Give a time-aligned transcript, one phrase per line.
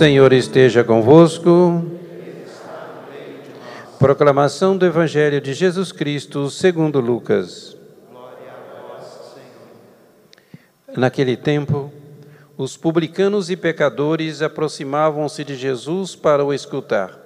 [0.00, 1.84] Senhor esteja convosco.
[3.98, 7.76] Proclamação do Evangelho de Jesus Cristo segundo Lucas.
[10.96, 11.92] Naquele tempo,
[12.56, 17.20] os publicanos e pecadores aproximavam-se de Jesus para o escutar.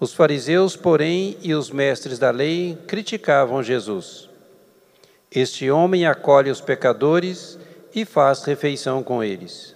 [0.00, 4.28] Os fariseus, porém, e os mestres da lei criticavam Jesus.
[5.30, 7.56] Este homem acolhe os pecadores
[7.94, 9.75] e faz refeição com eles.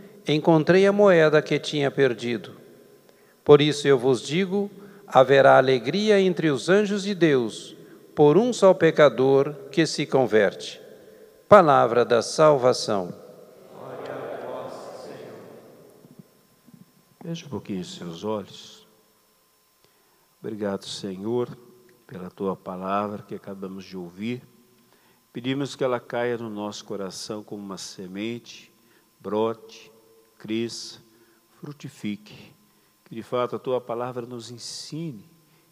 [0.27, 2.55] encontrei a moeda que tinha perdido.
[3.43, 4.69] Por isso eu vos digo:
[5.07, 7.75] haverá alegria entre os anjos de Deus
[8.15, 10.81] por um só pecador que se converte.
[11.47, 13.13] Palavra da salvação.
[17.23, 18.87] Veja um pouquinho os seus olhos.
[20.39, 21.55] Obrigado, Senhor,
[22.07, 24.41] pela tua palavra que acabamos de ouvir.
[25.31, 28.73] Pedimos que ela caia no nosso coração como uma semente,
[29.19, 29.90] brote,
[30.41, 30.99] cresça,
[31.59, 32.51] frutifique.
[33.05, 35.29] Que de fato a tua palavra nos ensine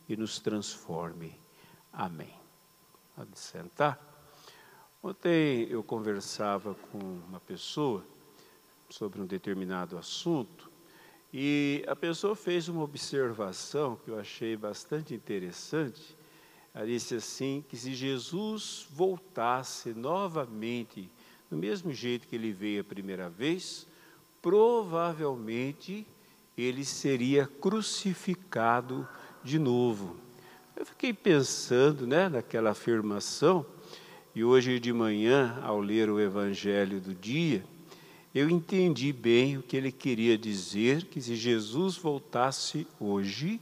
[0.07, 1.35] e nos transforme.
[1.91, 2.34] Amém.
[3.16, 4.00] Pode sentar.
[5.02, 8.06] Ontem eu conversava com uma pessoa
[8.90, 10.69] sobre um determinado assunto
[11.34, 16.16] e a pessoa fez uma observação que eu achei bastante interessante.
[16.74, 21.09] Ela disse assim: que se Jesus voltasse novamente,
[21.50, 23.88] do mesmo jeito que ele veio a primeira vez,
[24.42, 26.06] provavelmente
[26.58, 29.08] ele seria crucificado
[29.44, 30.18] de novo.
[30.76, 33.66] Eu fiquei pensando né, naquela afirmação,
[34.36, 37.64] e hoje de manhã, ao ler o Evangelho do dia,
[38.34, 43.60] eu entendi bem o que ele queria dizer, que se Jesus voltasse hoje,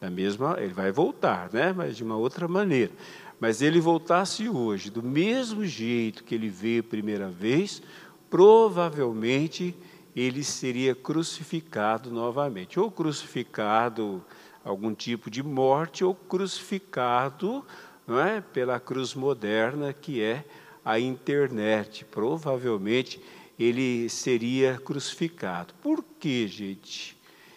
[0.00, 1.72] da mesma, ele vai voltar, né?
[1.72, 2.92] Mas de uma outra maneira.
[3.40, 7.82] Mas ele voltasse hoje, do mesmo jeito que ele veio a primeira vez,
[8.30, 9.74] provavelmente
[10.14, 14.24] ele seria crucificado novamente, ou crucificado
[14.64, 17.64] algum tipo de morte, ou crucificado,
[18.06, 20.44] não é, pela cruz moderna que é
[20.84, 22.04] a internet.
[22.04, 23.20] Provavelmente
[23.58, 25.74] ele seria crucificado.
[25.82, 27.16] Por quê, gente?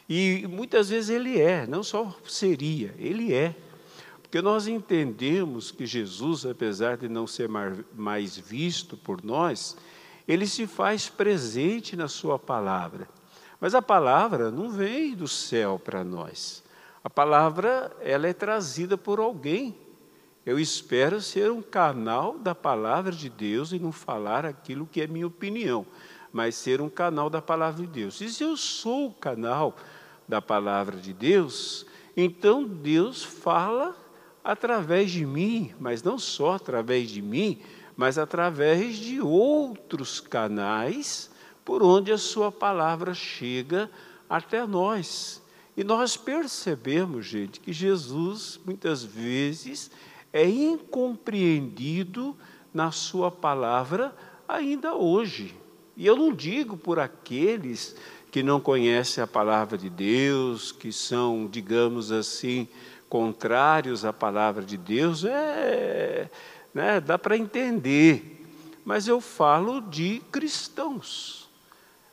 [0.10, 3.56] E muitas vezes ele é, não só seria, ele é.
[4.22, 7.50] Porque nós entendemos que Jesus, apesar de não ser
[7.96, 9.78] mais visto por nós,
[10.28, 13.08] ele se faz presente na Sua palavra.
[13.60, 16.64] Mas a palavra não vem do céu para nós.
[17.04, 19.76] A palavra ela é trazida por alguém.
[20.46, 25.08] Eu espero ser um canal da palavra de Deus e não falar aquilo que é
[25.08, 25.86] minha opinião,
[26.32, 28.22] mas ser um canal da palavra de Deus.
[28.22, 29.76] E se eu sou o canal
[30.28, 31.86] da palavra de Deus,
[32.16, 33.96] então Deus fala
[34.44, 37.62] através de mim, mas não só através de mim,
[37.98, 41.32] mas através de outros canais
[41.66, 43.90] por onde a Sua palavra chega
[44.30, 45.42] até nós.
[45.76, 49.92] E nós percebemos, gente, que Jesus muitas vezes
[50.32, 52.38] é incompreendido
[52.74, 54.16] na Sua palavra
[54.48, 55.56] ainda hoje.
[55.96, 57.96] E eu não digo por aqueles
[58.32, 62.68] que não conhecem a palavra de Deus, que são, digamos assim,
[63.10, 66.30] contrários à palavra de Deus, é,
[66.78, 68.46] né, dá para entender.
[68.86, 71.50] Mas eu falo de cristãos.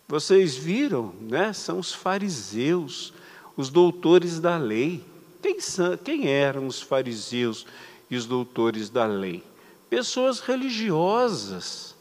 [0.09, 1.53] Vocês viram, né?
[1.53, 3.13] São os fariseus,
[3.59, 5.05] os doutores da lei.
[5.43, 7.67] Quem, são, quem eram os fariseus
[8.11, 9.45] e os doutores da lei?
[9.91, 11.95] Pessoas religiosas,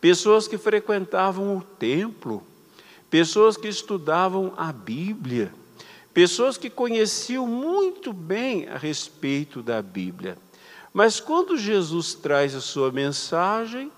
[0.00, 2.44] pessoas que frequentavam o templo,
[3.10, 5.52] pessoas que estudavam a Bíblia,
[6.14, 10.38] pessoas que conheciam muito bem a respeito da Bíblia.
[10.94, 13.90] Mas quando Jesus traz a sua mensagem,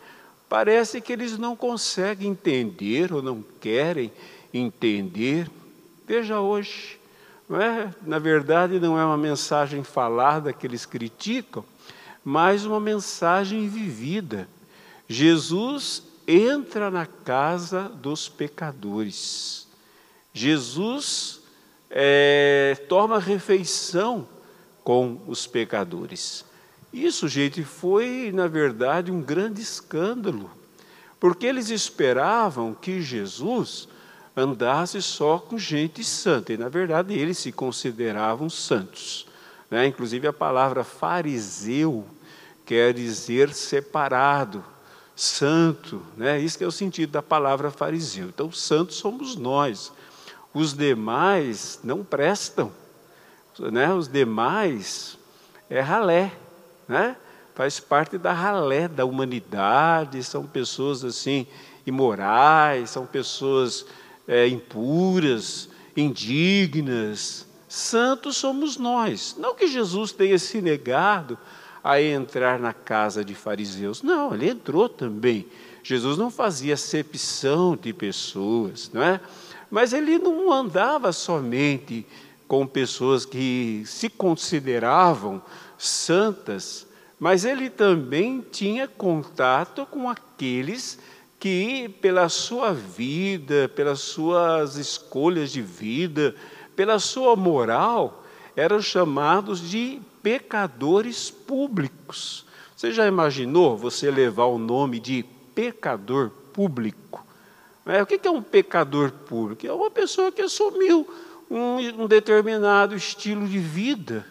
[0.48, 4.10] parece que eles não conseguem entender ou não querem
[4.52, 5.50] entender.
[6.06, 6.98] Veja hoje,
[7.50, 7.90] é?
[8.00, 11.62] na verdade, não é uma mensagem falada que eles criticam,
[12.24, 14.48] mas uma mensagem vivida.
[15.06, 19.68] Jesus entra na casa dos pecadores.
[20.32, 21.40] Jesus
[21.90, 24.26] é, toma refeição
[24.82, 26.42] com os pecadores.
[26.92, 30.50] Isso, gente, foi, na verdade, um grande escândalo,
[31.18, 33.88] porque eles esperavam que Jesus
[34.36, 39.26] andasse só com gente santa, e na verdade eles se consideravam santos.
[39.70, 39.86] Né?
[39.86, 42.06] Inclusive a palavra fariseu
[42.66, 44.62] quer dizer separado,
[45.14, 46.38] santo, né?
[46.38, 48.28] isso é o sentido da palavra fariseu.
[48.28, 49.90] Então, santos somos nós,
[50.52, 52.70] os demais não prestam,
[53.58, 53.94] né?
[53.94, 55.16] os demais
[55.70, 56.32] é ralé,
[56.88, 57.16] né?
[57.56, 61.46] faz parte da ralé da humanidade, são pessoas assim
[61.86, 63.86] imorais, são pessoas
[64.28, 67.46] é, impuras, indignas.
[67.66, 69.36] Santos somos nós.
[69.38, 71.38] Não que Jesus tenha se negado
[71.82, 74.02] a entrar na casa de fariseus.
[74.02, 75.46] Não, ele entrou também.
[75.82, 79.18] Jesus não fazia acepção de pessoas, não é?
[79.70, 82.04] Mas ele não andava somente
[82.46, 85.42] com pessoas que se consideravam
[85.78, 86.86] santas,
[87.18, 90.98] mas ele também tinha contato com aqueles
[91.38, 96.34] que, pela sua vida, pelas suas escolhas de vida,
[96.74, 98.24] pela sua moral,
[98.54, 102.44] eram chamados de pecadores públicos.
[102.74, 105.24] Você já imaginou você levar o nome de
[105.54, 107.24] pecador público?
[107.86, 109.66] É, o que é um pecador público?
[109.66, 111.08] É uma pessoa que assumiu
[111.50, 114.26] um, um determinado estilo de vida,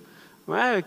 [0.45, 0.83] não é?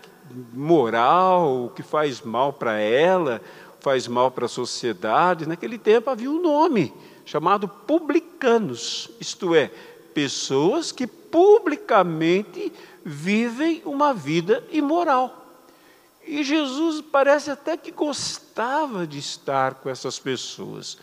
[0.53, 3.41] Moral, que faz mal para ela,
[3.79, 5.47] faz mal para a sociedade.
[5.47, 6.93] Naquele tempo havia um nome
[7.25, 9.71] chamado publicanos, isto é,
[10.13, 12.71] pessoas que publicamente
[13.05, 15.35] vivem uma vida imoral.
[16.25, 20.97] E Jesus parece até que gostava de estar com essas pessoas.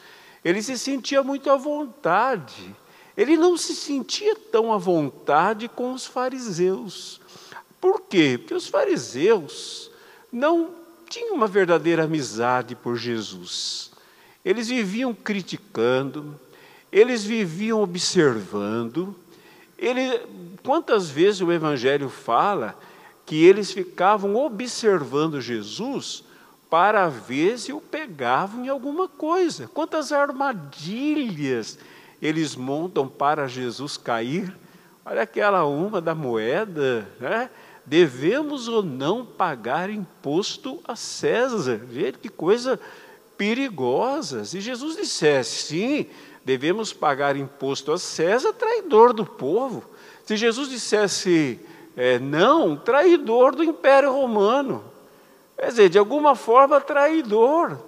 [0.44, 2.74] Ele se sentia muito à vontade.
[3.16, 7.20] Ele não se sentia tão à vontade com os fariseus.
[7.80, 8.36] Por quê?
[8.38, 9.90] Porque os fariseus
[10.32, 10.70] não
[11.08, 13.90] tinham uma verdadeira amizade por Jesus.
[14.44, 16.38] Eles viviam criticando,
[16.90, 19.14] eles viviam observando,
[19.78, 20.20] ele,
[20.62, 22.78] quantas vezes o Evangelho fala
[23.24, 26.24] que eles ficavam observando Jesus
[26.70, 29.68] para ver se o pegavam em alguma coisa?
[29.72, 31.78] Quantas armadilhas
[32.22, 34.56] eles montam para Jesus cair?
[35.04, 37.50] Olha aquela uma da moeda, né?
[37.86, 41.80] Devemos ou não pagar imposto a César?
[41.92, 42.80] Gente, que coisa
[43.38, 44.44] perigosa.
[44.44, 46.06] Se Jesus dissesse sim,
[46.44, 49.84] devemos pagar imposto a César, traidor do povo.
[50.24, 51.60] Se Jesus dissesse
[51.96, 54.84] é, não, traidor do Império Romano.
[55.56, 57.78] Quer dizer, de alguma forma, traidor.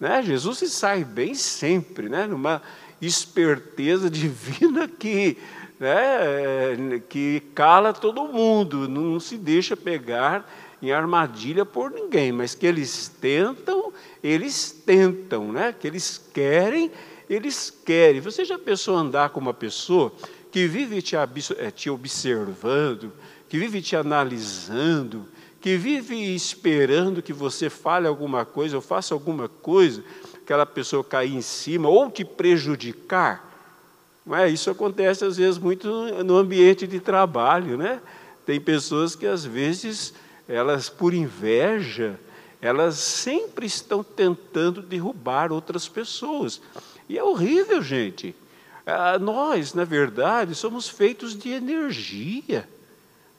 [0.00, 0.22] Né?
[0.22, 2.26] Jesus se sai bem sempre, né?
[2.26, 2.62] numa
[3.02, 5.36] esperteza divina que,
[5.78, 10.48] né, que cala todo mundo, não se deixa pegar
[10.80, 13.92] em armadilha por ninguém, mas que eles tentam,
[14.22, 15.74] eles tentam, né?
[15.78, 16.90] que eles querem
[17.28, 18.20] eles querem.
[18.20, 20.12] Você já pensou andar com uma pessoa
[20.50, 23.12] que vive te, eh, te observando,
[23.48, 25.26] que vive te analisando,
[25.60, 30.02] que vive esperando que você fale alguma coisa ou faça alguma coisa,
[30.36, 33.47] aquela pessoa cair em cima ou te prejudicar?
[34.34, 34.48] É?
[34.48, 35.88] Isso acontece às vezes muito
[36.24, 38.00] no ambiente de trabalho, né?
[38.44, 40.12] Tem pessoas que às vezes
[40.48, 42.18] elas por inveja,
[42.60, 46.60] elas sempre estão tentando derrubar outras pessoas.
[47.08, 48.34] E é horrível, gente.
[48.86, 52.66] Ah, nós, na verdade, somos feitos de energia.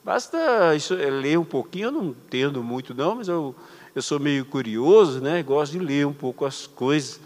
[0.04, 3.56] Basta isso, é, ler um pouquinho, eu não entendo muito não, mas eu,
[3.94, 5.44] eu sou meio curioso, né?
[5.44, 7.20] gosto de ler um pouco as coisas.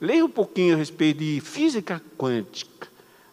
[0.00, 2.88] Leia um pouquinho a respeito de física quântica.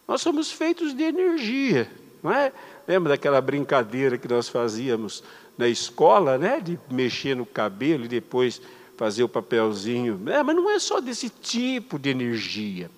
[0.07, 1.91] Nós somos feitos de energia,
[2.23, 2.53] não é?
[2.87, 5.23] Lembra daquela brincadeira que nós fazíamos
[5.57, 6.61] na escola, né?
[6.61, 8.61] De mexer no cabelo e depois
[8.95, 10.21] fazer o papelzinho.
[10.27, 12.89] É, mas não é só desse tipo de energia,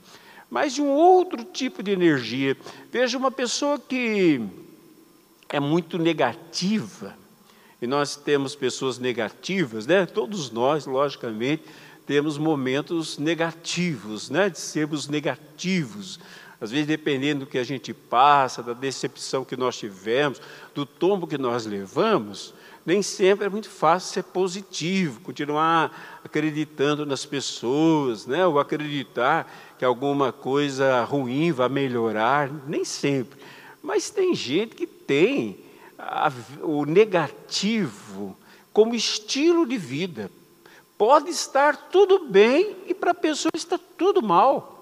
[0.49, 2.55] mas de um outro tipo de energia.
[2.91, 4.41] Veja uma pessoa que
[5.49, 7.17] é muito negativa,
[7.81, 10.05] e nós temos pessoas negativas, né?
[10.05, 11.63] Todos nós, logicamente,
[12.05, 14.49] temos momentos negativos, né?
[14.49, 16.19] De sermos negativos.
[16.61, 20.41] Às vezes, dependendo do que a gente passa, da decepção que nós tivemos,
[20.75, 22.53] do tombo que nós levamos,
[22.85, 28.45] nem sempre é muito fácil ser positivo, continuar acreditando nas pessoas, né?
[28.45, 33.39] ou acreditar que alguma coisa ruim vai melhorar, nem sempre.
[33.81, 35.59] Mas tem gente que tem
[35.97, 38.35] a, o negativo
[38.73, 40.31] como estilo de vida.
[40.97, 44.78] Pode estar tudo bem e para a pessoa está tudo mal.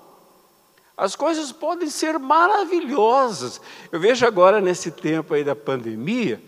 [0.97, 3.61] As coisas podem ser maravilhosas.
[3.91, 6.41] Eu vejo agora nesse tempo aí da pandemia,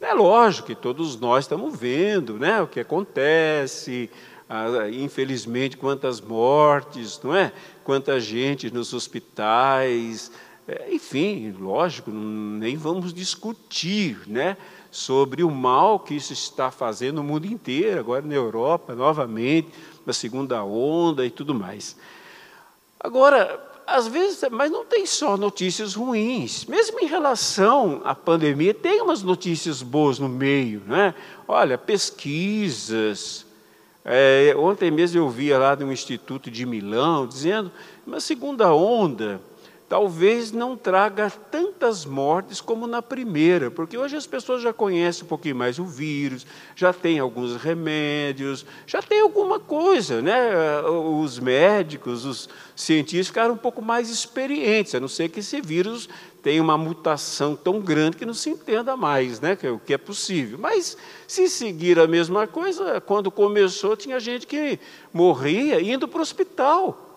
[0.00, 4.10] é lógico que todos nós estamos vendo, né, o que acontece,
[4.48, 7.52] ah, infelizmente quantas mortes, não é?
[7.84, 10.32] Quanta gente nos hospitais,
[10.66, 14.56] é, enfim, lógico, nem vamos discutir, né,
[14.90, 19.68] sobre o mal que isso está fazendo no mundo inteiro, agora na Europa, novamente,
[20.04, 21.96] na segunda onda e tudo mais.
[22.98, 26.64] Agora, às vezes, mas não tem só notícias ruins.
[26.66, 31.14] Mesmo em relação à pandemia, tem umas notícias boas no meio, né?
[31.46, 33.46] Olha, pesquisas.
[34.04, 37.70] É, ontem mesmo eu via lá de um instituto de Milão dizendo
[38.06, 39.40] uma segunda onda
[39.92, 45.26] talvez não traga tantas mortes como na primeira, porque hoje as pessoas já conhecem um
[45.26, 50.80] pouquinho mais o vírus, já tem alguns remédios, já tem alguma coisa, né?
[50.80, 56.08] Os médicos, os cientistas ficaram um pouco mais experientes, a não ser que esse vírus
[56.42, 59.54] tenha uma mutação tão grande que não se entenda mais, né?
[59.56, 60.56] Que é o que é possível.
[60.58, 60.96] Mas
[61.28, 64.80] se seguir a mesma coisa, quando começou tinha gente que
[65.12, 67.11] morria indo para o hospital.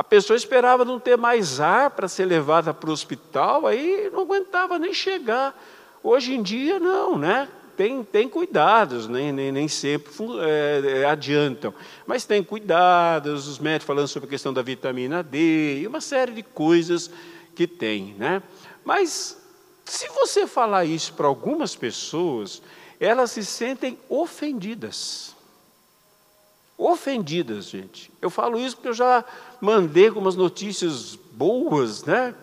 [0.00, 4.22] A pessoa esperava não ter mais ar para ser levada para o hospital, aí não
[4.22, 5.54] aguentava nem chegar.
[6.02, 7.46] Hoje em dia, não, né?
[7.76, 11.74] Tem, tem cuidados, nem, nem, nem sempre é, adiantam,
[12.06, 16.32] mas tem cuidados, os médicos falando sobre a questão da vitamina D e uma série
[16.32, 17.10] de coisas
[17.54, 18.42] que tem, né?
[18.82, 19.36] Mas
[19.84, 22.62] se você falar isso para algumas pessoas,
[22.98, 25.36] elas se sentem ofendidas
[26.80, 28.10] ofendidas, gente.
[28.22, 29.22] Eu falo isso porque eu já
[29.60, 32.34] mandei algumas notícias boas, né?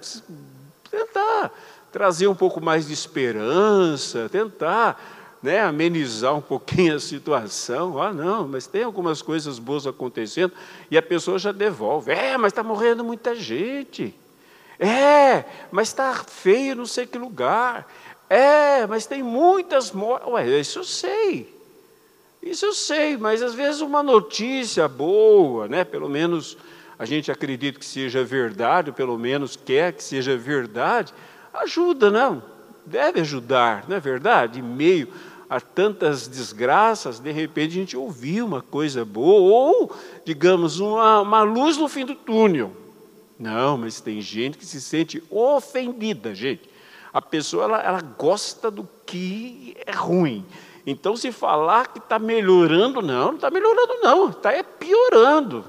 [0.91, 1.51] Tentar
[1.91, 7.99] trazer um pouco mais de esperança, tentar né, amenizar um pouquinho a situação.
[7.99, 10.53] Ah, não, mas tem algumas coisas boas acontecendo
[10.91, 12.11] e a pessoa já devolve.
[12.11, 14.13] É, mas está morrendo muita gente.
[14.79, 17.87] É, mas está feio não sei que lugar.
[18.29, 20.27] É, mas tem muitas mortes.
[20.29, 21.56] Ué, isso eu sei.
[22.49, 25.83] Isso eu sei, mas às vezes uma notícia boa, né?
[25.83, 26.57] pelo menos
[26.97, 31.13] a gente acredita que seja verdade, ou pelo menos quer que seja verdade,
[31.53, 32.41] ajuda, não?
[32.85, 34.59] Deve ajudar, não é verdade?
[34.59, 35.09] Em meio
[35.49, 41.41] a tantas desgraças, de repente a gente ouviu uma coisa boa, ou, digamos, uma, uma
[41.43, 42.71] luz no fim do túnel.
[43.37, 46.69] Não, mas tem gente que se sente ofendida, gente.
[47.13, 50.45] A pessoa ela, ela gosta do que é ruim.
[50.89, 55.65] Então, se falar que está melhorando, não, não está melhorando, não, está é piorando.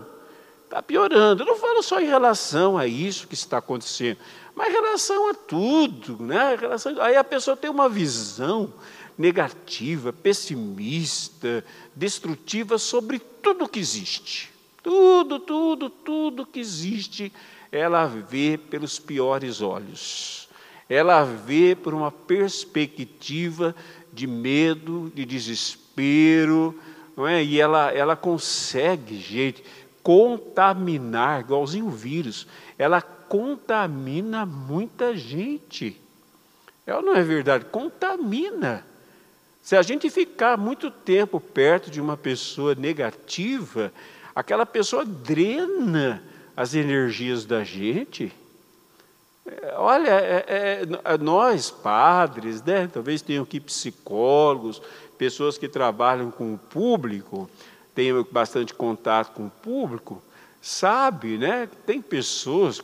[0.62, 1.42] Está piorando.
[1.42, 4.18] Eu não falo só em relação a isso que está acontecendo,
[4.54, 6.22] mas em relação a tudo.
[6.22, 6.54] Né?
[6.54, 8.72] Relação, aí a pessoa tem uma visão
[9.18, 11.64] negativa, pessimista,
[11.96, 14.52] destrutiva sobre tudo que existe.
[14.84, 17.32] Tudo, tudo, tudo que existe,
[17.72, 20.48] ela vê pelos piores olhos.
[20.88, 23.74] Ela vê por uma perspectiva
[24.12, 26.78] de medo, de desespero,
[27.16, 27.42] não é?
[27.42, 29.62] E ela, ela consegue, gente,
[30.02, 32.46] contaminar, igualzinho o vírus,
[32.78, 36.00] ela contamina muita gente.
[36.86, 38.84] Ela não é verdade, contamina.
[39.62, 43.92] Se a gente ficar muito tempo perto de uma pessoa negativa,
[44.34, 46.22] aquela pessoa drena
[46.56, 48.32] as energias da gente.
[49.76, 54.82] Olha, é, é, é, nós, padres, né, talvez tenham aqui psicólogos,
[55.16, 57.48] pessoas que trabalham com o público,
[57.94, 60.22] tenham bastante contato com o público,
[60.60, 61.68] sabe, né?
[61.86, 62.80] Tem pessoas,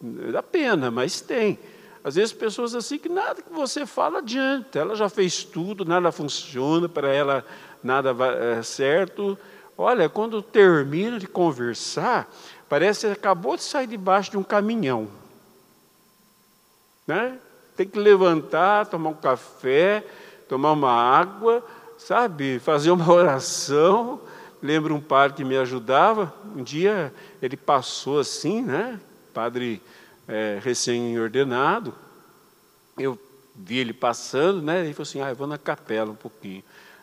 [0.00, 1.58] dá pena, mas tem.
[2.04, 6.10] Às vezes pessoas assim que nada que você fala adianta, ela já fez tudo, nada
[6.10, 7.44] funciona, para ela
[7.82, 8.14] nada
[8.58, 9.38] é certo.
[9.78, 12.28] Olha, quando termina de conversar,
[12.68, 15.21] parece que acabou de sair debaixo de um caminhão.
[17.06, 17.38] Né?
[17.76, 20.04] Tem que levantar, tomar um café,
[20.48, 21.64] tomar uma água,
[21.98, 22.58] sabe?
[22.58, 24.20] Fazer uma oração.
[24.62, 26.32] Lembro um padre que me ajudava.
[26.54, 29.00] Um dia ele passou assim, né?
[29.34, 29.82] Padre
[30.28, 31.94] é, recém-ordenado.
[32.98, 33.18] Eu
[33.54, 34.84] vi ele passando, né?
[34.84, 36.62] Ele falou assim: Ah, eu vou na capela um pouquinho.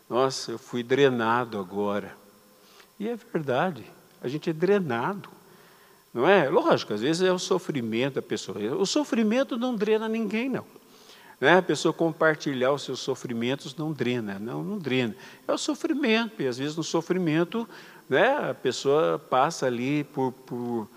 [0.09, 2.15] Nossa, eu fui drenado agora.
[2.99, 3.85] E é verdade,
[4.21, 5.29] a gente é drenado.
[6.13, 6.49] Não é?
[6.49, 8.57] Lógico, às vezes é o sofrimento da pessoa.
[8.75, 10.65] O sofrimento não drena ninguém, não.
[11.39, 11.57] Né?
[11.57, 15.15] A pessoa compartilhar os seus sofrimentos não drena, não, não drena.
[15.47, 17.67] É o sofrimento, e às vezes no sofrimento
[18.09, 20.89] né, a pessoa passa ali por, por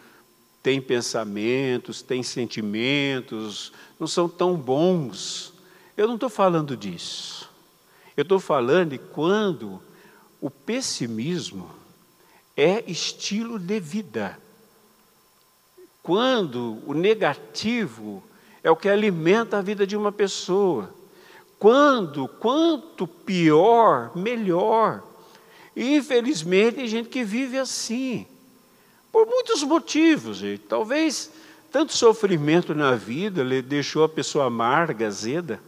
[0.62, 5.52] tem pensamentos, tem sentimentos, não são tão bons.
[5.96, 7.50] Eu não estou falando disso.
[8.16, 9.80] Eu estou falando de quando
[10.40, 11.70] o pessimismo
[12.56, 14.38] é estilo de vida.
[16.02, 18.22] Quando o negativo
[18.62, 20.92] é o que alimenta a vida de uma pessoa.
[21.58, 25.02] Quando, quanto pior, melhor.
[25.76, 28.26] Infelizmente, tem gente que vive assim.
[29.12, 30.62] Por muitos motivos, gente.
[30.62, 31.30] Talvez
[31.70, 35.60] tanto sofrimento na vida deixou a pessoa amarga, azeda.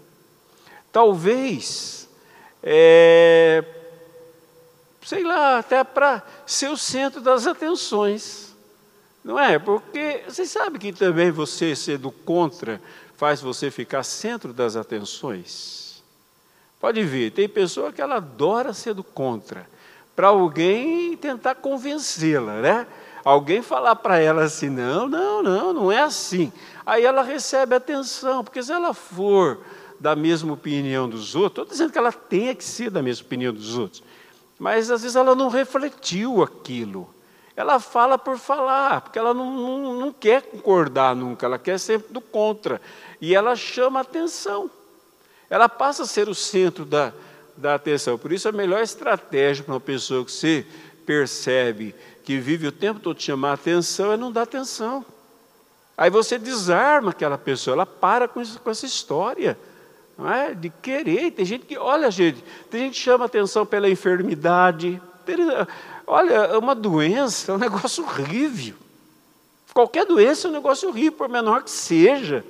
[0.92, 2.08] Talvez,
[2.62, 3.64] é,
[5.02, 8.53] sei lá, até para ser o centro das atenções.
[9.24, 9.58] Não é?
[9.58, 12.80] Porque você sabe que também você ser do contra
[13.16, 16.04] faz você ficar centro das atenções.
[16.78, 19.66] Pode ver, tem pessoa que ela adora ser do contra,
[20.14, 22.86] para alguém tentar convencê-la, né?
[23.24, 26.52] Alguém falar para ela assim: não, não, não, não é assim.
[26.84, 29.60] Aí ela recebe atenção, porque se ela for
[29.98, 33.54] da mesma opinião dos outros, estou dizendo que ela tenha que ser da mesma opinião
[33.54, 34.02] dos outros,
[34.58, 37.13] mas às vezes ela não refletiu aquilo.
[37.56, 42.12] Ela fala por falar, porque ela não, não, não quer concordar nunca, ela quer sempre
[42.12, 42.80] do contra.
[43.20, 44.70] E ela chama atenção.
[45.48, 47.12] Ela passa a ser o centro da,
[47.56, 48.18] da atenção.
[48.18, 50.66] Por isso, a melhor estratégia para uma pessoa que você
[51.06, 55.04] percebe que vive o tempo todo te chamar atenção é não dar atenção.
[55.96, 59.56] Aí você desarma aquela pessoa, ela para com, isso, com essa história.
[60.18, 60.54] É?
[60.54, 61.32] De querer.
[61.32, 65.00] Tem gente que, olha, gente, tem gente que chama atenção pela enfermidade.
[66.06, 68.76] Olha, é uma doença é um negócio horrível.
[69.72, 72.44] Qualquer doença é um negócio horrível, por menor que seja.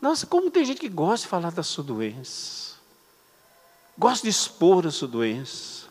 [0.00, 2.76] Nossa, como tem gente que gosta de falar da sua doença,
[3.98, 5.86] gosta de expor a sua doença,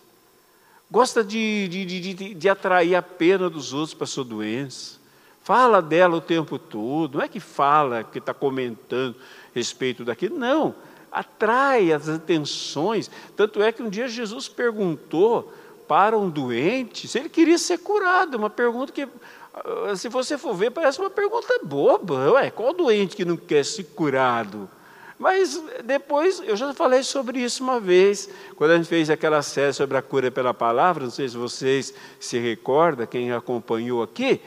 [0.90, 4.98] gosta de, de, de, de atrair a pena dos outros para a sua doença,
[5.44, 9.16] fala dela o tempo todo, não é que fala, que está comentando
[9.54, 10.74] respeito daquilo, não,
[11.12, 13.10] atrai as atenções.
[13.36, 15.54] Tanto é que um dia Jesus perguntou
[15.88, 18.36] para um doente se ele queria ser curado.
[18.38, 19.08] Uma pergunta que,
[19.54, 22.32] ah, se você for ver, parece uma pergunta boba.
[22.34, 24.70] Ué, qual doente que não quer ser curado?
[25.18, 29.72] Mas depois, eu já falei sobre isso uma vez, quando a gente fez aquela série
[29.72, 34.42] sobre a cura pela palavra, não sei se vocês se recordam, quem acompanhou aqui,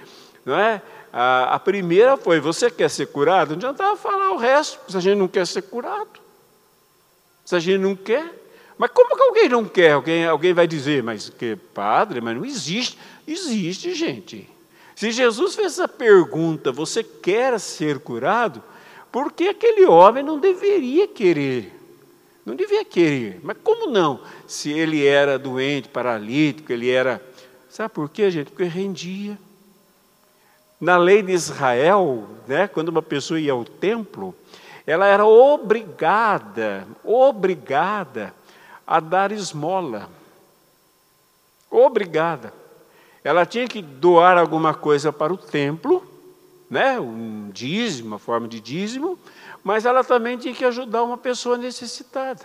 [0.45, 0.83] não é?
[1.11, 3.51] A, a primeira foi: você quer ser curado?
[3.51, 6.21] Não adiantava falar o resto, se a gente não quer ser curado.
[7.45, 8.31] Se a gente não quer,
[8.79, 9.93] mas como que alguém não quer?
[9.93, 12.97] Alguém, alguém vai dizer, mas que padre, mas não existe.
[13.27, 14.49] Existe, gente.
[14.95, 18.63] Se Jesus fez essa pergunta, você quer ser curado?
[19.11, 21.75] Por que aquele homem não deveria querer?
[22.47, 23.41] Não devia querer.
[23.43, 24.21] Mas como não?
[24.47, 27.21] Se ele era doente, paralítico, ele era.
[27.69, 28.51] Sabe por quê, gente?
[28.51, 29.37] Porque rendia.
[30.81, 34.35] Na lei de Israel, né, quando uma pessoa ia ao templo,
[34.87, 38.33] ela era obrigada, obrigada
[38.89, 40.09] a dar esmola.
[41.71, 42.55] Obrigada.
[43.23, 46.03] Ela tinha que doar alguma coisa para o templo,
[46.71, 46.99] né?
[46.99, 49.19] um dízimo, uma forma de dízimo,
[49.63, 52.41] mas ela também tinha que ajudar uma pessoa necessitada.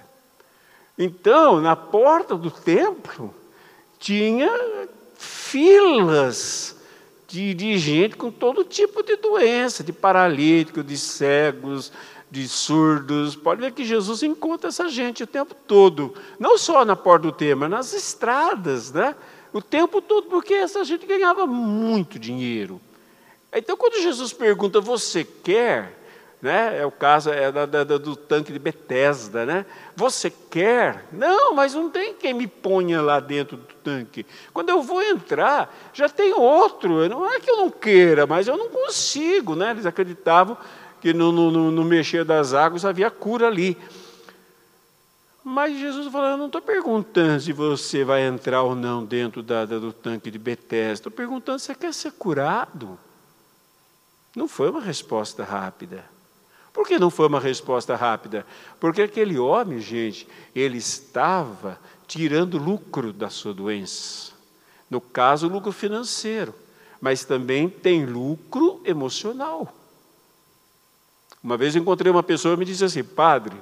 [0.98, 3.34] Então, na porta do templo,
[3.98, 4.52] tinha
[5.16, 6.76] filas
[7.26, 11.94] de, de gente com todo tipo de doença, de paralítico, de cegos,
[12.34, 13.36] de surdos.
[13.36, 17.32] Pode ver que Jesus encontra essa gente o tempo todo, não só na porta do
[17.32, 19.16] tema, nas estradas, né?
[19.54, 22.82] O tempo todo, porque essa gente ganhava muito dinheiro.
[23.54, 26.00] Então, quando Jesus pergunta, você quer?
[26.42, 26.80] Né?
[26.82, 29.64] É o caso é da, da, do tanque de Betesda, né?
[29.96, 31.06] Você quer?
[31.12, 34.26] Não, mas não tem quem me ponha lá dentro do tanque.
[34.52, 37.08] Quando eu vou entrar, já tem outro.
[37.08, 39.70] Não é que eu não queira, mas eu não consigo, né?
[39.70, 40.58] Eles acreditavam
[41.04, 43.78] que no, no, no mexer das águas havia cura ali.
[45.44, 49.66] Mas Jesus falou: Eu não estou perguntando se você vai entrar ou não dentro da,
[49.66, 50.94] da, do tanque de Betesda.
[50.94, 52.98] Estou perguntando se você quer ser curado.
[54.34, 56.06] Não foi uma resposta rápida.
[56.72, 58.46] Por que não foi uma resposta rápida?
[58.80, 64.32] Porque aquele homem, gente, ele estava tirando lucro da sua doença.
[64.90, 66.56] No caso, lucro financeiro,
[67.02, 69.83] mas também tem lucro emocional.
[71.44, 73.58] Uma vez encontrei uma pessoa que me disse assim: Padre,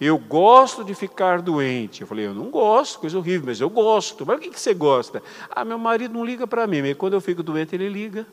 [0.00, 2.00] eu gosto de ficar doente.
[2.00, 4.24] Eu falei: Eu não gosto, coisa horrível, mas eu gosto.
[4.24, 5.22] Mas o que você gosta?
[5.50, 8.26] Ah, meu marido não liga para mim, mas quando eu fico doente, ele liga.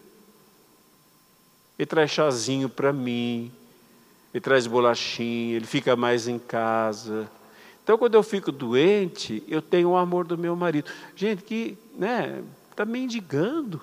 [1.78, 3.52] Ele traz chazinho para mim,
[4.34, 7.30] ele traz bolachinha, ele fica mais em casa.
[7.84, 10.89] Então, quando eu fico doente, eu tenho o amor do meu marido.
[11.15, 13.82] Gente que né, está mendigando.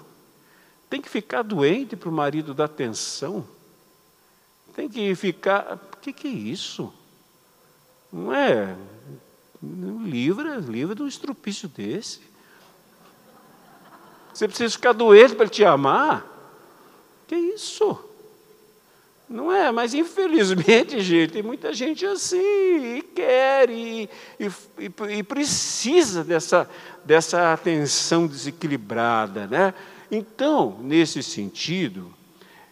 [0.91, 3.47] Tem que ficar doente para o marido dar atenção.
[4.75, 5.79] Tem que ficar.
[5.95, 6.93] O que, que é isso?
[8.13, 8.77] Não é?
[9.63, 12.21] Livra, livra de um estrupício desse.
[14.33, 16.27] Você precisa ficar doente para ele te amar?
[17.27, 17.99] Que isso?
[19.29, 19.71] Não é?
[19.73, 24.09] Mas infelizmente, gente, tem muita gente assim, e quer, e,
[24.39, 26.69] e, e precisa dessa,
[27.05, 29.47] dessa atenção desequilibrada.
[29.47, 29.73] Né?
[30.11, 32.13] Então, nesse sentido,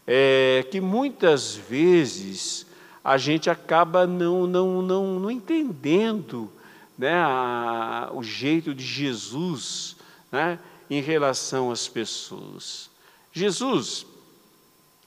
[0.06, 2.66] é que muitas vezes
[3.04, 6.50] a gente acaba não, não, não, não entendendo
[6.96, 9.96] né, a, o jeito de Jesus
[10.30, 12.90] né, em relação às pessoas.
[13.32, 14.06] Jesus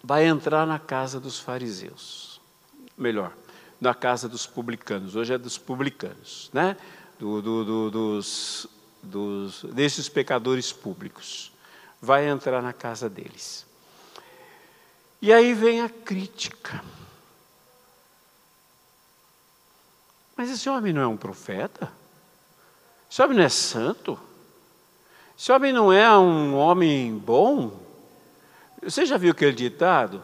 [0.03, 2.41] vai entrar na casa dos fariseus,
[2.97, 3.31] melhor,
[3.79, 6.77] na casa dos publicanos, hoje é dos publicanos, né?
[7.17, 8.67] Do, do, do, dos,
[9.01, 11.51] dos, desses pecadores públicos.
[12.01, 13.64] Vai entrar na casa deles.
[15.25, 16.83] E aí vem a crítica.
[20.37, 21.91] Mas esse homem não é um profeta?
[23.09, 24.19] Esse homem não é santo?
[25.35, 27.75] Esse homem não é um homem bom?
[28.83, 30.21] Você já viu aquele ditado?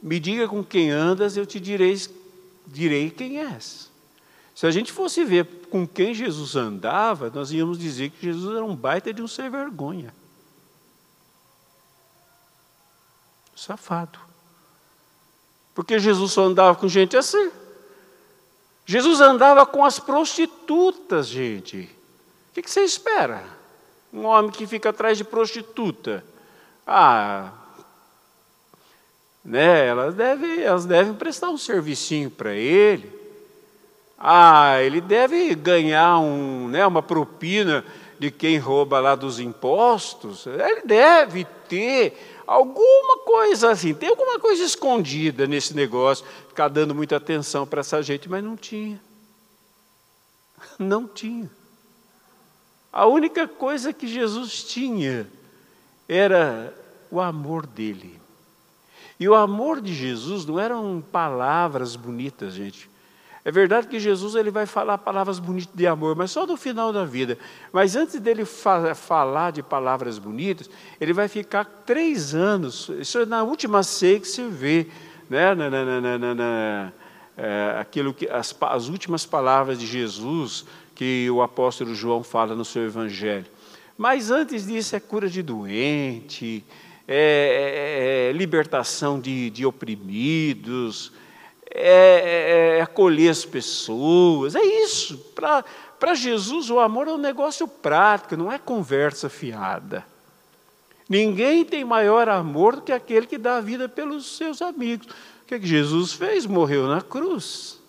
[0.00, 2.00] Me diga com quem andas, eu te direi,
[2.68, 3.90] direi quem és.
[4.54, 8.64] Se a gente fosse ver com quem Jesus andava, nós íamos dizer que Jesus era
[8.64, 10.14] um baita de um sem vergonha.
[13.60, 14.18] Safado.
[15.74, 17.50] Porque Jesus só andava com gente assim.
[18.86, 21.94] Jesus andava com as prostitutas, gente.
[22.50, 23.44] O que você espera?
[24.10, 26.24] Um homem que fica atrás de prostituta.
[26.86, 27.52] Ah,
[29.44, 33.12] né, elas, devem, elas devem prestar um servicinho para ele.
[34.18, 37.84] Ah, ele deve ganhar um, né, uma propina
[38.18, 40.46] de quem rouba lá dos impostos.
[40.46, 47.14] Ele deve ter alguma coisa assim, tem alguma coisa escondida nesse negócio, ficar dando muita
[47.16, 49.00] atenção para essa gente, mas não tinha.
[50.76, 51.48] Não tinha.
[52.92, 55.28] A única coisa que Jesus tinha
[56.08, 56.74] era
[57.08, 58.20] o amor dele.
[59.18, 62.90] E o amor de Jesus não eram palavras bonitas, gente.
[63.42, 66.92] É verdade que Jesus ele vai falar palavras bonitas de amor, mas só no final
[66.92, 67.38] da vida.
[67.72, 70.68] Mas antes dele fa falar de palavras bonitas,
[71.00, 72.90] ele vai ficar três anos.
[72.98, 74.88] Isso é na última ceia que se vê,
[75.28, 75.54] né?
[75.54, 76.92] Na, na, na,
[77.36, 82.62] é, aquilo que as, as últimas palavras de Jesus que o apóstolo João fala no
[82.62, 83.46] seu Evangelho.
[83.96, 86.62] Mas antes disso é cura de doente,
[87.08, 91.10] é, é, é libertação de, de oprimidos
[91.70, 95.18] é, é, é acolher as pessoas, é isso.
[95.34, 100.04] Para Jesus, o amor é um negócio prático, não é conversa fiada.
[101.08, 105.08] Ninguém tem maior amor do que aquele que dá a vida pelos seus amigos.
[105.42, 106.46] O que, é que Jesus fez?
[106.46, 107.80] Morreu na cruz.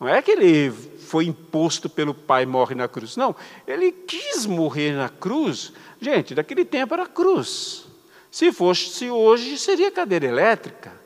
[0.00, 3.16] Não é que ele foi imposto pelo Pai morre na cruz.
[3.16, 5.72] Não, ele quis morrer na cruz.
[6.00, 7.84] Gente, daquele tempo era cruz.
[8.28, 11.01] Se fosse hoje, seria cadeira elétrica.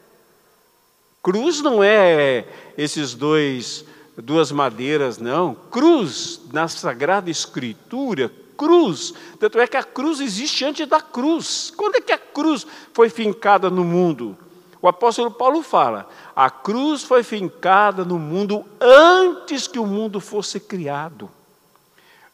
[1.27, 2.47] Cruz não é
[2.79, 3.85] esses dois
[4.17, 5.57] duas madeiras, não.
[5.57, 9.13] Cruz na Sagrada Escritura, cruz.
[9.41, 11.73] Tanto é que a cruz existe antes da cruz.
[11.77, 14.39] Quando é que a cruz foi fincada no mundo?
[14.81, 20.61] O apóstolo Paulo fala: a cruz foi fincada no mundo antes que o mundo fosse
[20.61, 21.29] criado.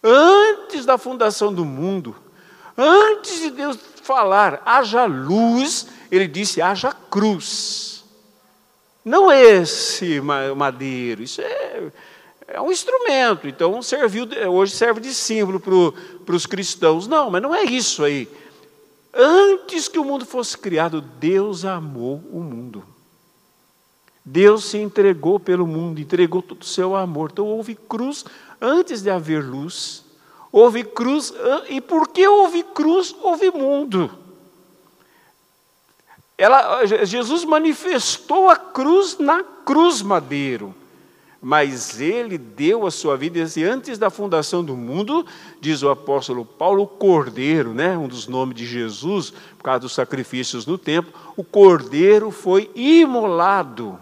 [0.04, 2.14] Antes da fundação do mundo,
[2.76, 8.01] antes de Deus falar, haja luz, ele disse: haja cruz.
[9.04, 10.20] Não esse
[10.56, 11.90] madeiro, isso é,
[12.46, 17.08] é um instrumento, então serviu, hoje serve de símbolo para os cristãos.
[17.08, 18.28] Não, mas não é isso aí.
[19.12, 22.84] Antes que o mundo fosse criado, Deus amou o mundo.
[24.24, 27.30] Deus se entregou pelo mundo, entregou todo o seu amor.
[27.32, 28.24] Então houve cruz
[28.60, 30.04] antes de haver luz.
[30.52, 31.32] Houve cruz,
[31.70, 34.10] e porque houve cruz, houve mundo.
[36.42, 40.74] Ela, Jesus manifestou a cruz na cruz madeiro
[41.44, 45.26] mas ele deu a sua vida assim, antes da fundação do mundo,
[45.60, 49.92] diz o apóstolo Paulo, o Cordeiro, né, um dos nomes de Jesus, por causa dos
[49.92, 53.98] sacrifícios no templo, o Cordeiro foi imolado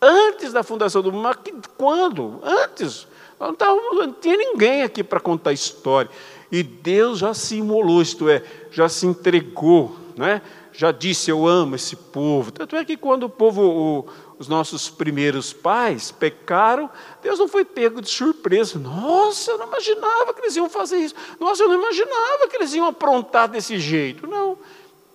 [0.00, 1.22] antes da fundação do mundo.
[1.22, 1.36] Mas
[1.76, 2.40] quando?
[2.42, 3.06] Antes.
[3.38, 6.10] Não, tava, não tinha ninguém aqui para contar a história.
[6.50, 10.40] E Deus já se imolou, isto é, já se entregou, né?
[10.76, 12.50] Já disse: Eu amo esse povo.
[12.50, 14.06] Tanto é que quando o povo, o,
[14.38, 16.90] os nossos primeiros pais pecaram,
[17.22, 18.78] Deus não foi pego de surpresa.
[18.78, 21.14] Nossa, eu não imaginava que eles iam fazer isso.
[21.38, 24.26] Nossa, eu não imaginava que eles iam aprontar desse jeito.
[24.26, 24.58] Não.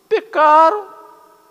[0.08, 0.88] Pecaram,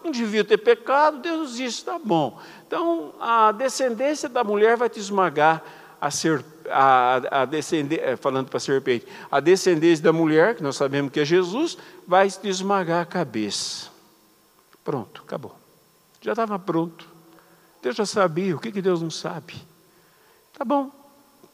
[0.02, 2.38] não devia ter pecado, Deus disse: Tá bom.
[2.66, 5.62] Então, a descendência da mulher vai te esmagar
[6.00, 10.62] a serpente a, a descender, eh, falando para a serpente, a descendência da mulher, que
[10.62, 13.97] nós sabemos que é Jesus, vai te esmagar a cabeça.
[14.88, 15.54] Pronto, acabou.
[16.18, 17.06] Já estava pronto.
[17.82, 18.56] Deus já sabia.
[18.56, 19.52] O que, que Deus não sabe?
[20.56, 20.90] Tá bom.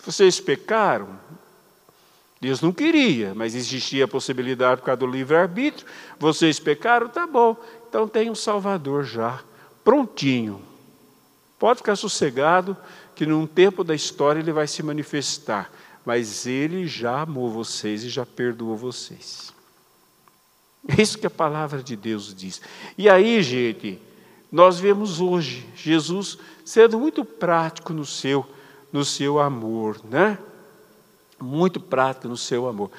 [0.07, 1.19] Vocês pecaram.
[2.41, 5.85] Deus não queria, mas existia a possibilidade por causa do livre-arbítrio.
[6.17, 7.57] Vocês pecaram, tá bom.
[7.89, 9.43] Então tem um Salvador já,
[9.83, 10.63] prontinho.
[11.59, 12.77] Pode ficar sossegado,
[13.17, 15.73] que num tempo da história ele vai se manifestar.
[16.05, 19.54] Mas ele já amou vocês e já perdoou vocês.
[20.87, 22.61] É isso que a palavra de Deus diz.
[22.97, 23.99] E aí, gente,
[24.53, 28.47] nós vemos hoje Jesus sendo muito prático no seu,
[28.93, 30.39] no seu amor, né?
[31.41, 32.91] Muito prático no seu amor.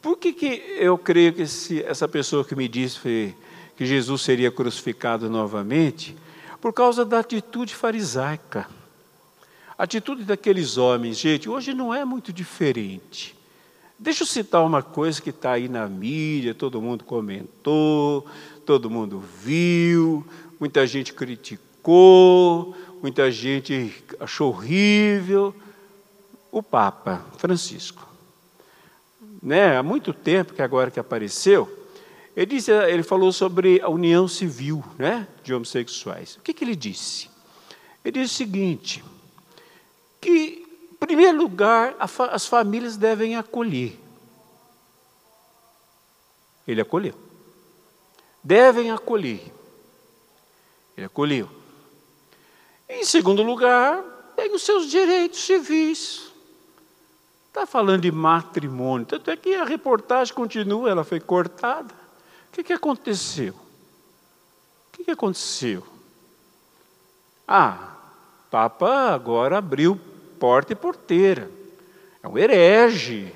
[0.00, 0.46] Por que, que
[0.78, 3.34] eu creio que esse, essa pessoa que me disse
[3.76, 6.16] que Jesus seria crucificado novamente?
[6.60, 8.66] Por causa da atitude farisaica.
[9.76, 13.36] A atitude daqueles homens, gente, hoje não é muito diferente.
[13.98, 18.26] Deixa eu citar uma coisa que está aí na mídia, todo mundo comentou,
[18.66, 20.26] todo mundo viu,
[20.58, 25.54] muita gente criticou, muita gente achou horrível.
[26.50, 28.08] O Papa Francisco.
[29.42, 31.68] Né, há muito tempo que agora que apareceu,
[32.36, 36.36] ele, disse, ele falou sobre a união civil né, de homossexuais.
[36.36, 37.28] O que, que ele disse?
[38.04, 39.04] Ele disse o seguinte,
[40.20, 40.63] que
[41.06, 43.98] primeiro lugar, as famílias devem acolher.
[46.66, 47.14] Ele acolheu.
[48.42, 49.52] Devem acolher.
[50.96, 51.48] Ele acolheu.
[52.88, 54.02] Em segundo lugar,
[54.36, 56.32] tem os seus direitos civis.
[57.48, 59.06] Está falando de matrimônio.
[59.06, 61.94] Tanto é que a reportagem continua, ela foi cortada.
[62.48, 63.52] O que, que aconteceu?
[63.52, 65.84] O que, que aconteceu?
[67.46, 67.94] Ah,
[68.50, 70.00] Papa agora abriu
[70.44, 71.50] porta e porteira.
[72.22, 73.32] É um herege,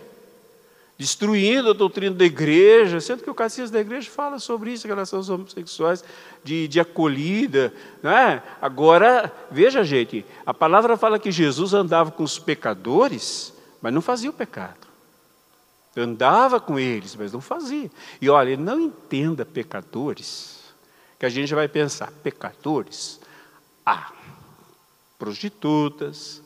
[0.99, 5.31] destruindo a doutrina da igreja, sendo que o catecismo da igreja fala sobre isso, aos
[5.31, 6.05] homossexuais,
[6.45, 7.73] de, de acolhida.
[8.03, 8.43] Né?
[8.61, 14.29] Agora, veja, gente, a palavra fala que Jesus andava com os pecadores, mas não fazia
[14.29, 14.87] o pecado.
[15.97, 17.91] Andava com eles, mas não fazia.
[18.21, 20.59] E olha, não entenda pecadores,
[21.19, 23.19] que a gente vai pensar, pecadores,
[23.87, 24.13] ah,
[25.19, 26.43] prostitutas,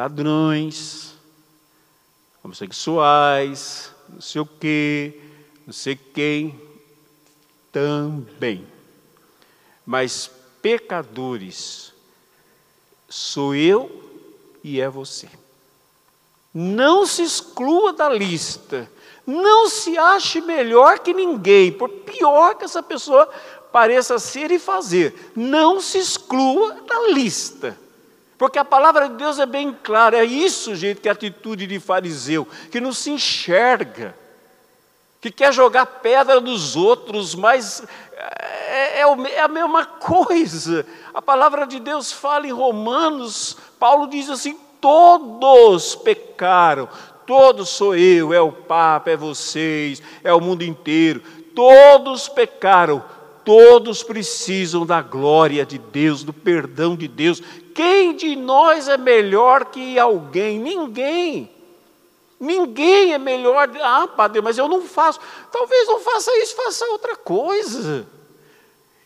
[0.00, 1.12] ladrões,
[2.42, 5.20] homossexuais, não sei o quê,
[5.66, 6.58] não sei quem,
[7.70, 8.66] também.
[9.84, 10.30] Mas
[10.62, 11.92] pecadores
[13.10, 14.02] sou eu
[14.64, 15.28] e é você.
[16.54, 18.90] Não se exclua da lista.
[19.26, 23.28] Não se ache melhor que ninguém, por pior que essa pessoa
[23.70, 25.30] pareça ser e fazer.
[25.36, 27.78] Não se exclua da lista.
[28.40, 31.66] Porque a palavra de Deus é bem clara, é isso, gente, que é a atitude
[31.66, 34.16] de fariseu, que não se enxerga,
[35.20, 37.84] que quer jogar pedra nos outros, mas
[38.16, 40.86] é, é, é a mesma coisa.
[41.12, 46.88] A palavra de Deus fala em Romanos, Paulo diz assim: todos pecaram,
[47.26, 51.22] todos sou eu, é o Papa, é vocês, é o mundo inteiro,
[51.54, 53.04] todos pecaram,
[53.44, 57.42] todos precisam da glória de Deus, do perdão de Deus.
[57.80, 60.58] Quem de nós é melhor que alguém?
[60.58, 61.50] Ninguém.
[62.38, 63.70] Ninguém é melhor.
[63.80, 65.18] Ah, padre, mas eu não faço.
[65.50, 68.06] Talvez não faça isso, faça outra coisa.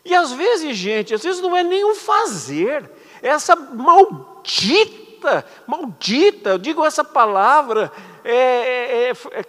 [0.03, 2.91] E às vezes, gente, às vezes não é nem o fazer,
[3.23, 7.89] é essa maldita, maldita, eu digo essa palavra,
[8.25, 9.45] é, é, é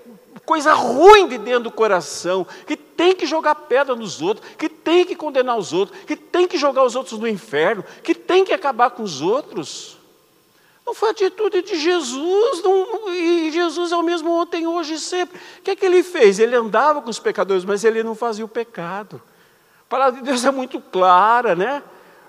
[0.47, 5.05] coisa ruim de dentro do coração, que tem que jogar pedra nos outros, que tem
[5.05, 8.53] que condenar os outros, que tem que jogar os outros no inferno, que tem que
[8.55, 9.99] acabar com os outros.
[10.87, 15.01] Não foi a atitude de Jesus, não, e Jesus é o mesmo ontem, hoje e
[15.01, 15.37] sempre.
[15.59, 16.39] O que é que ele fez?
[16.39, 19.21] Ele andava com os pecadores, mas ele não fazia o pecado.
[19.81, 21.83] A palavra de Deus é muito clara, né?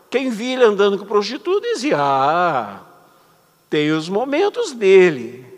[0.10, 2.80] Quem via ele andando com prostituta dizia: Ah,
[3.69, 5.57] tem os momentos dele.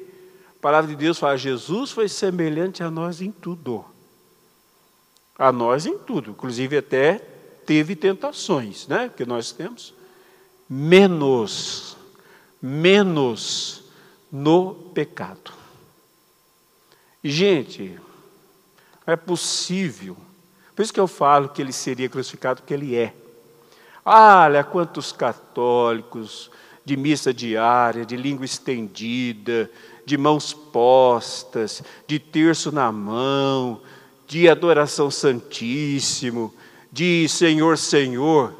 [0.60, 3.86] A palavra de Deus fala: Jesus foi semelhante a nós em tudo.
[5.38, 7.18] A nós em tudo, inclusive até
[7.66, 9.10] teve tentações, né?
[9.16, 9.94] Que nós temos.
[10.70, 11.96] Menos,
[12.62, 13.86] menos
[14.30, 15.54] no pecado.
[17.24, 17.98] Gente,
[19.08, 20.18] é possível.
[20.76, 23.14] Por isso que eu falo que ele seria crucificado, porque ele é.
[24.04, 26.52] Olha quantos católicos
[26.84, 29.70] de missa diária, de língua estendida,
[30.10, 33.80] de mãos postas, de terço na mão,
[34.28, 36.52] de adoração santíssimo,
[36.92, 38.56] de Senhor, Senhor,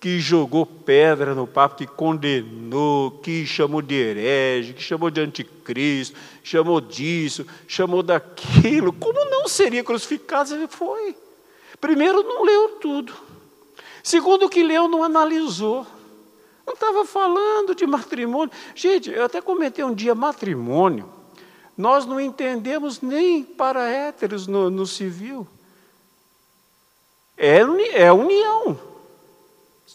[0.00, 6.16] que jogou pedra no Papa, que condenou, que chamou de herege, que chamou de anticristo,
[6.42, 8.94] chamou disso, chamou daquilo.
[8.94, 10.54] Como não seria crucificado?
[10.54, 11.14] Ele foi.
[11.82, 13.12] Primeiro, não leu tudo.
[14.02, 15.86] Segundo, que leu, não analisou.
[16.66, 18.52] Não estava falando de matrimônio.
[18.74, 21.08] Gente, eu até comentei um dia matrimônio.
[21.76, 25.46] Nós não entendemos nem para héteros no, no civil.
[27.36, 27.60] É,
[27.92, 28.78] é união.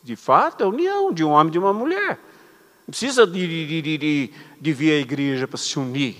[0.03, 2.19] De fato, é união de um homem e de uma mulher.
[2.87, 6.17] Não precisa de, de, de, de, vir à igreja para se unir.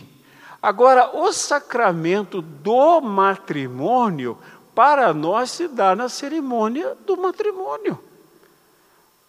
[0.61, 4.37] Agora, o sacramento do matrimônio,
[4.75, 7.99] para nós, se dá na cerimônia do matrimônio.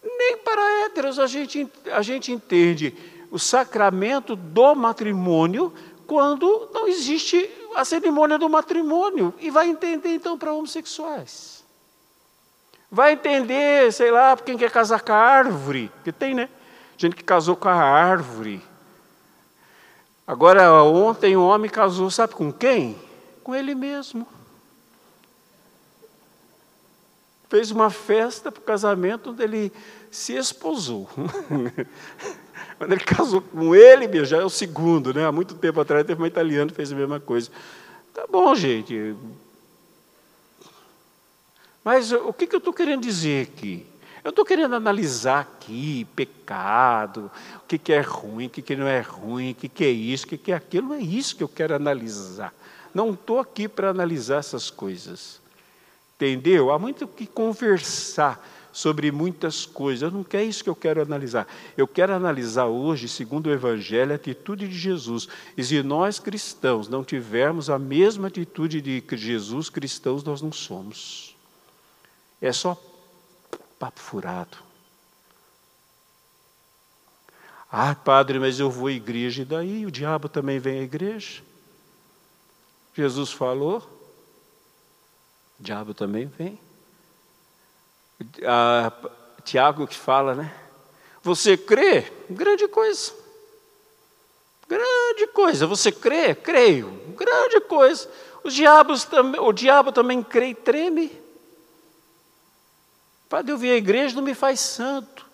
[0.03, 2.95] Nem para héteros a gente, a gente entende
[3.29, 5.73] o sacramento do matrimônio
[6.07, 9.33] quando não existe a cerimônia do matrimônio.
[9.39, 11.63] E vai entender então para homossexuais.
[12.91, 16.49] Vai entender, sei lá, quem quer casar com a árvore, que tem, né?
[16.97, 18.61] Gente que casou com a árvore.
[20.25, 22.97] Agora, ontem um homem casou, sabe com quem?
[23.43, 24.27] Com ele mesmo.
[27.49, 29.71] Fez uma festa para o casamento onde ele
[30.11, 31.09] se esposou.
[32.77, 35.25] Quando ele casou com ele, já é o segundo, né?
[35.25, 37.49] Há muito tempo atrás teve uma italiana que fez a mesma coisa.
[38.13, 39.15] Tá bom, gente.
[41.83, 43.85] Mas o que, que eu estou querendo dizer aqui?
[44.23, 48.85] Eu estou querendo analisar aqui pecado, o que, que é ruim, o que, que não
[48.85, 50.93] é ruim, o que, que é isso, o que, que é aquilo.
[50.93, 52.53] É isso que eu quero analisar.
[52.93, 55.39] Não estou aqui para analisar essas coisas.
[56.19, 56.69] Entendeu?
[56.69, 60.11] Há muito que conversar sobre muitas coisas.
[60.11, 61.47] Não é isso que eu quero analisar.
[61.77, 65.29] Eu quero analisar hoje, segundo o Evangelho, a atitude de Jesus.
[65.55, 71.37] E se nós cristãos não tivermos a mesma atitude de Jesus, cristãos nós não somos.
[72.41, 72.77] É só
[73.79, 74.57] papo furado.
[77.71, 81.41] Ah, padre, mas eu vou à igreja, e daí o diabo também vem à igreja?
[82.93, 83.98] Jesus falou,
[85.59, 86.59] o diabo também vem.
[88.45, 88.91] Ah,
[89.43, 90.53] Tiago que fala, né?
[91.21, 92.11] Você crê?
[92.29, 93.13] Grande coisa.
[94.67, 95.67] Grande coisa.
[95.67, 96.35] Você crê?
[96.35, 96.89] Creio.
[97.17, 98.09] Grande coisa.
[98.43, 101.11] Os diabos também, o diabo também crê e treme.
[103.27, 105.25] Padre, eu vim à igreja, não me faz santo.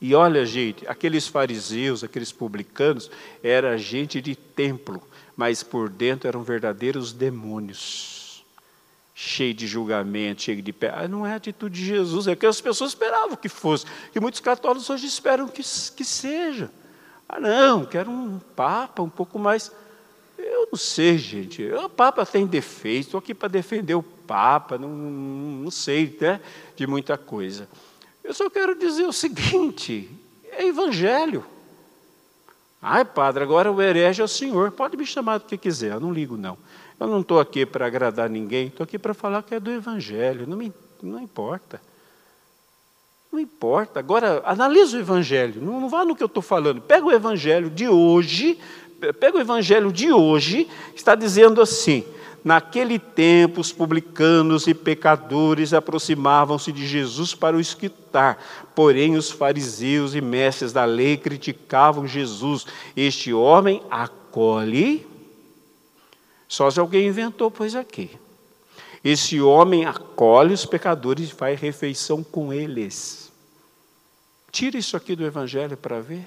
[0.00, 3.10] E olha, gente, aqueles fariseus, aqueles publicanos,
[3.42, 5.02] era gente de templo,
[5.34, 8.25] mas por dentro eram verdadeiros demônios,
[9.18, 10.92] cheio de julgamento, cheio de pé.
[10.94, 14.20] Ah, não é a atitude de Jesus, é que as pessoas esperavam que fosse, que
[14.20, 16.70] muitos católicos hoje esperam que, que seja.
[17.26, 19.72] Ah, não, quero um papa um pouco mais.
[20.36, 21.64] Eu não sei, gente.
[21.72, 26.38] O Papa tem defeito, estou aqui para defender o Papa, não, não sei né,
[26.76, 27.66] de muita coisa.
[28.22, 30.10] Eu só quero dizer o seguinte:
[30.52, 31.42] é Evangelho.
[32.82, 34.72] Ai, padre, agora o herege é o senhor.
[34.72, 36.58] Pode me chamar do que quiser, eu não ligo, não.
[36.98, 40.46] Eu não estou aqui para agradar ninguém, estou aqui para falar que é do Evangelho.
[40.46, 41.80] Não, me, não importa.
[43.30, 44.00] Não importa.
[44.00, 45.60] Agora, analisa o Evangelho.
[45.60, 46.80] Não, não vá no que eu estou falando.
[46.80, 48.58] Pega o Evangelho de hoje,
[49.20, 52.02] pega o Evangelho de hoje, está dizendo assim:
[52.46, 58.40] Naquele tempo, os publicanos e pecadores aproximavam-se de Jesus para o escutar.
[58.72, 62.64] Porém, os fariseus e mestres da lei criticavam Jesus.
[62.96, 65.04] Este homem acolhe.
[66.48, 68.10] Só se alguém inventou, pois aqui.
[69.02, 73.32] Esse homem acolhe os pecadores e faz refeição com eles.
[74.50, 76.26] Tira isso aqui do Evangelho para ver.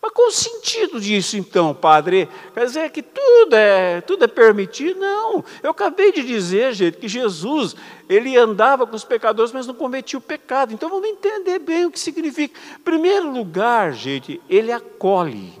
[0.00, 2.28] Mas qual o sentido disso então, padre?
[2.52, 5.00] Quer dizer que tudo é, tudo é permitido?
[5.00, 5.44] Não.
[5.62, 7.74] Eu acabei de dizer, gente, que Jesus,
[8.08, 10.74] ele andava com os pecadores, mas não cometia o pecado.
[10.74, 12.58] Então vamos entender bem o que significa.
[12.78, 15.52] Em primeiro lugar, gente, ele acolhe.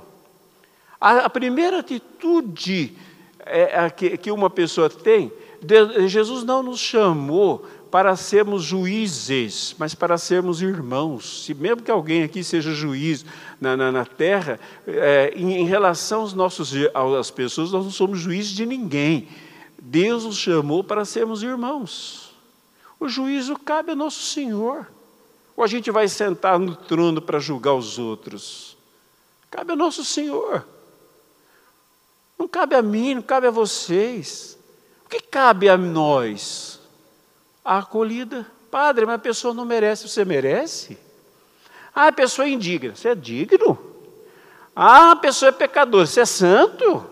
[1.00, 2.96] A, a primeira atitude
[3.46, 5.32] é, a, que, que uma pessoa tem
[6.06, 11.44] Jesus não nos chamou para sermos juízes, mas para sermos irmãos.
[11.44, 13.24] Se mesmo que alguém aqui seja juiz
[13.60, 16.72] na, na, na terra, é, em, em relação aos nossos,
[17.18, 19.28] às pessoas, nós não somos juízes de ninguém.
[19.80, 22.34] Deus nos chamou para sermos irmãos.
[22.98, 24.86] O juízo cabe ao nosso Senhor.
[25.56, 28.76] Ou a gente vai sentar no trono para julgar os outros?
[29.50, 30.66] Cabe ao nosso Senhor.
[32.38, 34.58] Não cabe a mim, não cabe a vocês.
[35.04, 36.80] O que cabe a nós?
[37.64, 38.46] A acolhida.
[38.70, 40.98] Padre, mas a pessoa não merece, você merece?
[41.94, 43.78] Ah, a pessoa é indigna, você é digno?
[44.74, 47.06] Ah, a pessoa é pecadora, você é santo?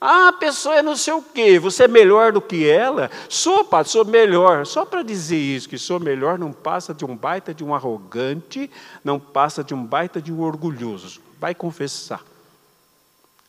[0.00, 3.10] Ah, a pessoa é não sei o quê, você é melhor do que ela?
[3.28, 4.64] Sou, padre, sou melhor.
[4.66, 8.70] Só para dizer isso, que sou melhor, não passa de um baita de um arrogante,
[9.02, 11.20] não passa de um baita de um orgulhoso.
[11.40, 12.22] Vai confessar.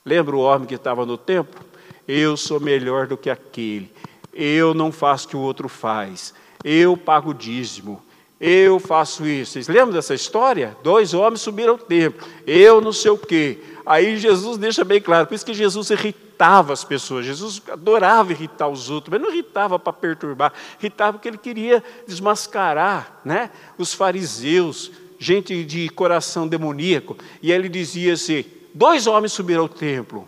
[0.08, 1.66] Lembra o homem que estava no templo?
[2.08, 3.92] Eu sou melhor do que aquele.
[4.32, 6.32] Eu não faço o que o outro faz.
[6.64, 8.00] Eu pago dízimo.
[8.40, 9.54] Eu faço isso.
[9.54, 10.78] Vocês lembram dessa história?
[10.84, 12.24] Dois homens subiram ao templo.
[12.46, 13.58] Eu não sei o quê.
[13.84, 15.26] Aí Jesus deixa bem claro.
[15.26, 17.26] Por isso que Jesus irritava as pessoas.
[17.26, 20.54] Jesus adorava irritar os outros, mas não irritava para perturbar.
[20.80, 23.50] Irritava porque ele queria desmascarar né?
[23.76, 27.18] os fariseus, gente de coração demoníaco.
[27.42, 28.46] E ele dizia assim:
[28.76, 30.28] dois homens subiram ao templo.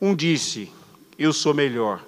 [0.00, 0.72] Um disse:
[1.16, 2.02] Eu sou melhor.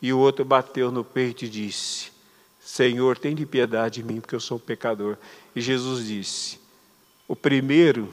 [0.00, 2.12] E o outro bateu no peito e disse:
[2.60, 5.16] Senhor, tem de piedade de mim, porque eu sou um pecador.
[5.56, 6.60] E Jesus disse:
[7.26, 8.08] O primeiro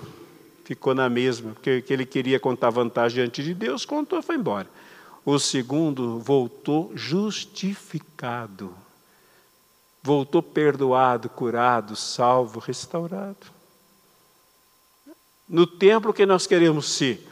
[0.64, 4.36] ficou na mesma, porque que ele queria contar vantagem diante de Deus, contou e foi
[4.36, 4.68] embora.
[5.24, 8.74] O segundo voltou justificado,
[10.02, 13.55] voltou perdoado, curado, salvo, restaurado.
[15.48, 17.24] No templo que nós queremos ser,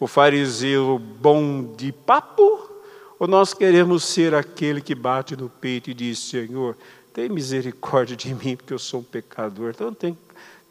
[0.00, 2.70] o fariseu bom de papo,
[3.18, 6.76] ou nós queremos ser aquele que bate no peito e diz: Senhor,
[7.12, 9.72] tem misericórdia de mim, porque eu sou um pecador.
[9.74, 10.16] Então, tem,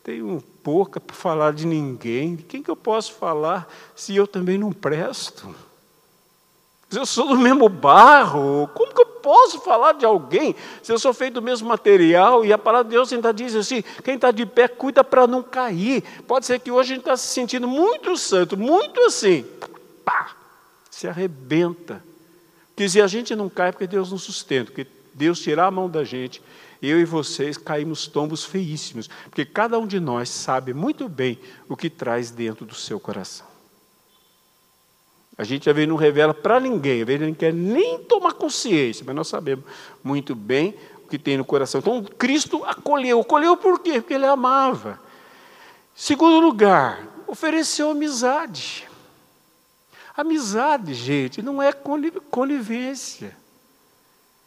[0.04, 2.36] tenho pouca para falar de ninguém.
[2.36, 5.54] De quem que eu posso falar se eu também não presto?
[6.90, 10.98] Se eu sou do mesmo barro, como que eu posso falar de alguém se eu
[10.98, 12.46] sou feito do mesmo material?
[12.46, 15.44] E a palavra de Deus ainda diz assim: quem está de pé, cuida para não
[15.44, 16.02] cair.
[16.26, 19.46] Pode ser que hoje a gente está se sentindo muito santo, muito assim,
[20.06, 20.32] pá,
[20.90, 22.02] se arrebenta.
[22.70, 25.72] Porque se a gente não cai, é porque Deus não sustenta, porque Deus tirar a
[25.72, 26.42] mão da gente,
[26.82, 31.76] eu e vocês caímos tombos feíssimos, porque cada um de nós sabe muito bem o
[31.76, 33.57] que traz dentro do seu coração.
[35.38, 39.04] A gente às vezes não revela para ninguém, às vezes não quer nem tomar consciência,
[39.06, 39.66] mas nós sabemos
[40.04, 40.74] muito bem
[41.06, 41.80] o que tem no coração.
[41.80, 43.22] Então Cristo acolheu.
[43.22, 44.02] Acolheu por quê?
[44.02, 45.00] Porque ele amava.
[45.96, 48.88] Segundo lugar, ofereceu amizade.
[50.16, 53.38] Amizade, gente, não é conivência.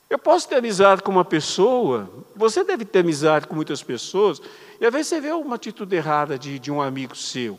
[0.09, 4.43] Eu posso ter amizade com uma pessoa, você deve ter amizade com muitas pessoas,
[4.81, 7.57] e às vezes você vê uma atitude errada de, de um amigo seu.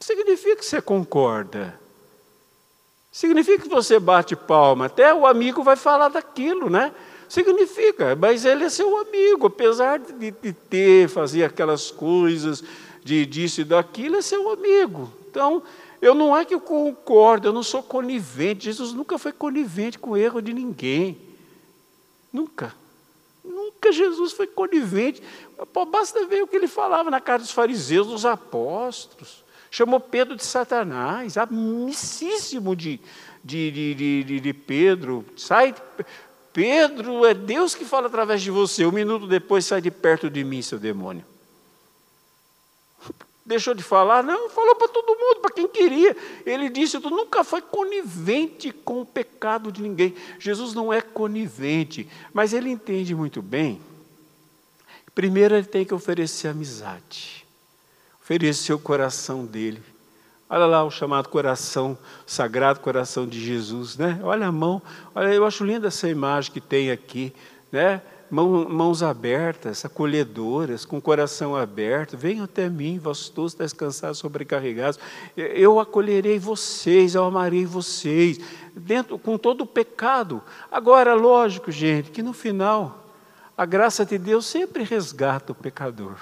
[0.00, 1.78] Significa que você concorda.
[3.10, 4.86] Significa que você bate palma.
[4.86, 6.92] Até o amigo vai falar daquilo, né?
[7.28, 12.62] Significa, mas ele é seu amigo, apesar de, de ter, fazer aquelas coisas,
[13.02, 15.10] de disso e daquilo, é seu amigo.
[15.30, 15.62] Então,
[16.00, 18.66] eu não é que eu concordo, eu não sou conivente.
[18.66, 21.18] Jesus nunca foi conivente com o erro de ninguém.
[22.32, 22.74] Nunca.
[23.42, 25.22] Nunca Jesus foi conivente.
[25.90, 29.45] Basta ver o que ele falava na casa dos fariseus, dos apóstolos.
[29.76, 32.98] Chamou Pedro de Satanás, amicíssimo de,
[33.44, 35.22] de, de, de, de Pedro.
[35.36, 35.74] Sai,
[36.50, 38.86] Pedro, é Deus que fala através de você.
[38.86, 41.26] Um minuto depois, sai de perto de mim, seu demônio.
[43.44, 44.22] Deixou de falar?
[44.22, 46.16] Não, falou para todo mundo, para quem queria.
[46.46, 50.14] Ele disse: Tu nunca foi conivente com o pecado de ninguém.
[50.38, 53.78] Jesus não é conivente, mas ele entende muito bem.
[55.14, 57.45] Primeiro, ele tem que oferecer amizade,
[58.26, 59.80] oferecer o coração dele.
[60.50, 61.96] Olha lá o chamado coração,
[62.26, 64.18] sagrado coração de Jesus, né?
[64.20, 64.82] Olha a mão,
[65.14, 67.32] olha, eu acho linda essa imagem que tem aqui,
[67.70, 68.02] né?
[68.28, 74.98] mãos abertas, acolhedoras, com o coração aberto, venham até mim, vós todos estáis cansados, sobrecarregados,
[75.36, 78.40] eu acolherei vocês, eu amarei vocês,
[78.74, 80.42] dentro, com todo o pecado.
[80.72, 83.06] Agora, lógico, gente, que no final,
[83.56, 86.16] a graça de Deus sempre resgata o pecador.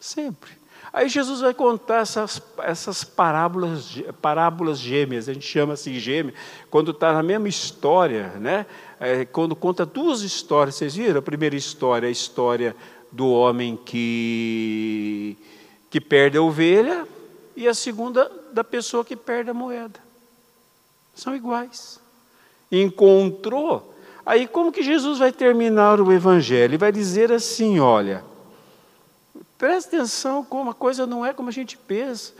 [0.00, 0.58] Sempre.
[0.92, 6.34] Aí Jesus vai contar essas, essas parábolas, parábolas gêmeas, a gente chama assim gêmea,
[6.68, 8.66] quando está na mesma história, né?
[8.98, 11.20] É, quando conta duas histórias, vocês viram?
[11.20, 12.74] A primeira história é a história
[13.12, 15.36] do homem que,
[15.90, 17.06] que perde a ovelha,
[17.60, 20.00] e a segunda da pessoa que perde a moeda.
[21.14, 22.00] São iguais.
[22.72, 23.94] encontrou.
[24.24, 26.70] Aí como que Jesus vai terminar o evangelho?
[26.70, 28.24] Ele vai dizer assim, olha,
[29.60, 32.32] Presta atenção como a coisa não é como a gente pensa.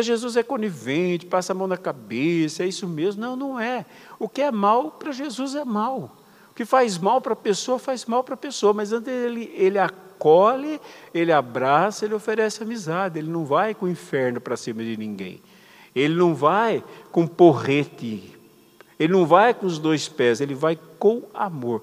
[0.00, 3.20] Jesus é conivente, passa a mão na cabeça, é isso mesmo.
[3.20, 3.84] Não, não é.
[4.18, 6.16] O que é mal para Jesus é mal.
[6.50, 8.72] O que faz mal para a pessoa, faz mal para a pessoa.
[8.72, 10.80] Mas antes ele, ele acolhe,
[11.12, 13.18] ele abraça, ele oferece amizade.
[13.18, 15.42] Ele não vai com o inferno para cima de ninguém.
[15.94, 18.34] Ele não vai com porrete.
[18.98, 21.82] Ele não vai com os dois pés, ele vai com amor.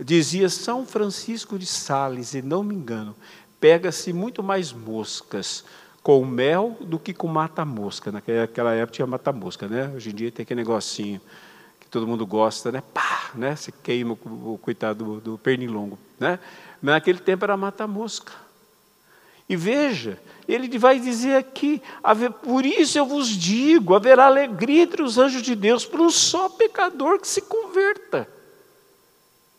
[0.00, 3.16] Dizia São Francisco de Sales, e não me engano,
[3.60, 5.64] pega-se muito mais moscas
[6.02, 8.10] com mel do que com mata-mosca.
[8.10, 9.92] Naquela época tinha mata-mosca, né?
[9.94, 11.20] Hoje em dia tem aquele negocinho
[11.80, 12.82] que todo mundo gosta, né?
[12.94, 13.56] Pá, né?
[13.56, 16.38] Se queima o, coitado do, do pernilongo, né?
[16.80, 18.32] Mas naquele tempo era mata-mosca.
[19.48, 21.82] E veja, ele vai dizer aqui:
[22.42, 26.48] por isso eu vos digo, haverá alegria entre os anjos de Deus por um só
[26.48, 28.28] pecador que se converta.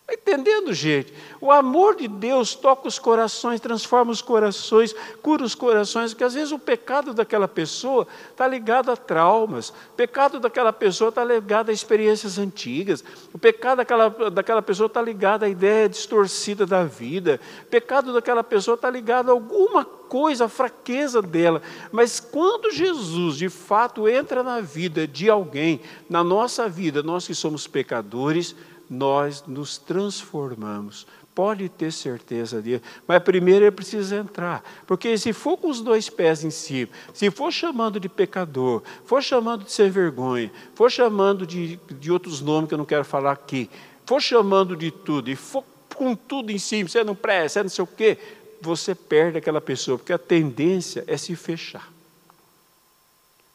[0.10, 1.14] Está entendendo, gente?
[1.40, 6.34] O amor de Deus toca os corações, transforma os corações, cura os corações, porque às
[6.34, 11.70] vezes o pecado daquela pessoa está ligado a traumas, o pecado daquela pessoa está ligado
[11.70, 17.40] a experiências antigas, o pecado daquela, daquela pessoa está ligado à ideia distorcida da vida,
[17.64, 21.62] o pecado daquela pessoa está ligado a alguma coisa, a fraqueza dela.
[21.92, 27.36] Mas quando Jesus de fato entra na vida de alguém, na nossa vida, nós que
[27.36, 28.56] somos pecadores,
[28.90, 31.06] nós nos transformamos.
[31.36, 32.82] Pode ter certeza disso.
[33.08, 34.64] Mas primeiro ele precisa entrar.
[34.86, 39.22] Porque se for com os dois pés em cima, se for chamando de pecador, for
[39.22, 43.32] chamando de sem vergonha, for chamando de, de outros nomes que eu não quero falar
[43.32, 43.70] aqui,
[44.06, 45.64] for chamando de tudo, e for
[45.96, 48.18] com tudo em cima, você não presta, você não sei o quê,
[48.62, 51.90] você perde aquela pessoa, porque a tendência é se fechar.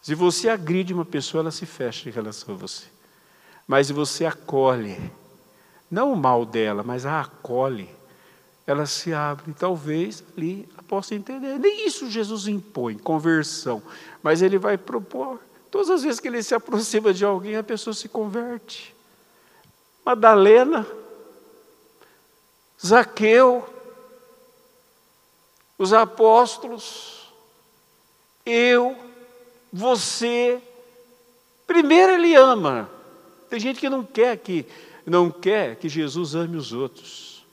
[0.00, 2.84] Se você agride uma pessoa, ela se fecha em relação a você.
[3.66, 4.98] Mas se você acolhe,
[5.90, 7.88] não o mal dela, mas a acolhe,
[8.66, 9.52] ela se abre.
[9.52, 11.58] Talvez ali ela possa entender.
[11.58, 13.82] Nem isso Jesus impõe, conversão,
[14.22, 15.40] mas ele vai propor.
[15.70, 18.94] Todas as vezes que ele se aproxima de alguém, a pessoa se converte.
[20.04, 20.86] Madalena,
[22.84, 23.66] Zaqueu,
[25.78, 27.32] os apóstolos,
[28.44, 28.96] eu,
[29.72, 30.60] você.
[31.66, 32.88] Primeiro ele ama.
[33.48, 34.66] Tem gente que não quer que
[35.06, 37.44] não quer que Jesus ame os outros,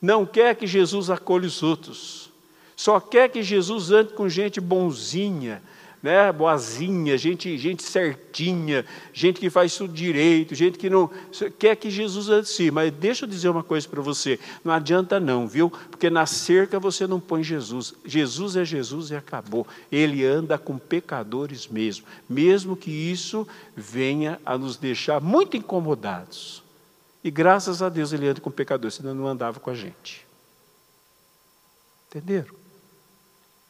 [0.00, 2.30] não quer que Jesus acolha os outros,
[2.76, 5.62] só quer que Jesus ande com gente bonzinha,
[6.02, 11.10] né, boazinha, gente, gente certinha, gente que faz tudo direito, gente que não
[11.58, 12.70] quer que Jesus ande sim.
[12.70, 15.70] Mas deixa eu dizer uma coisa para você: não adianta não, viu?
[15.90, 17.94] Porque na cerca você não põe Jesus.
[18.04, 19.66] Jesus é Jesus e acabou.
[19.92, 23.46] Ele anda com pecadores mesmo, mesmo que isso
[23.76, 26.62] venha a nos deixar muito incomodados.
[27.22, 30.26] E graças a Deus ele anda com pecadores, senão não andava com a gente.
[32.08, 32.54] Entenderam?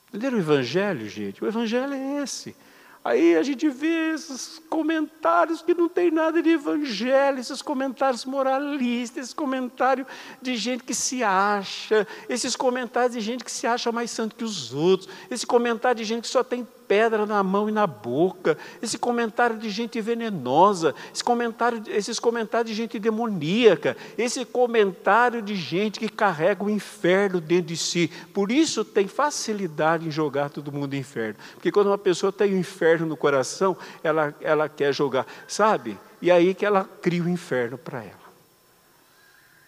[0.08, 1.42] Entenderam o Evangelho, gente?
[1.42, 2.54] O Evangelho é esse.
[3.02, 9.24] Aí a gente vê esses comentários que não tem nada de evangelho, esses comentários moralistas,
[9.24, 10.06] esses comentários
[10.42, 14.44] de gente que se acha, esses comentários de gente que se acha mais santo que
[14.44, 18.58] os outros, esse comentário de gente que só tem pedra na mão e na boca,
[18.82, 25.54] esse comentário de gente venenosa, esse comentário, esses comentários de gente demoníaca, esse comentário de
[25.54, 28.10] gente que carrega o inferno dentro de si.
[28.34, 31.36] Por isso tem facilidade em jogar todo mundo no inferno.
[31.54, 35.96] Porque quando uma pessoa tem o inferno no coração, ela, ela quer jogar, sabe?
[36.20, 38.30] E aí que ela cria o inferno para ela.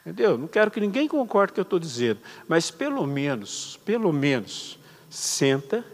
[0.04, 0.36] Entendeu?
[0.36, 2.18] Não quero que ninguém concorde com o que eu estou dizendo,
[2.48, 4.76] mas pelo menos, pelo menos,
[5.08, 5.84] senta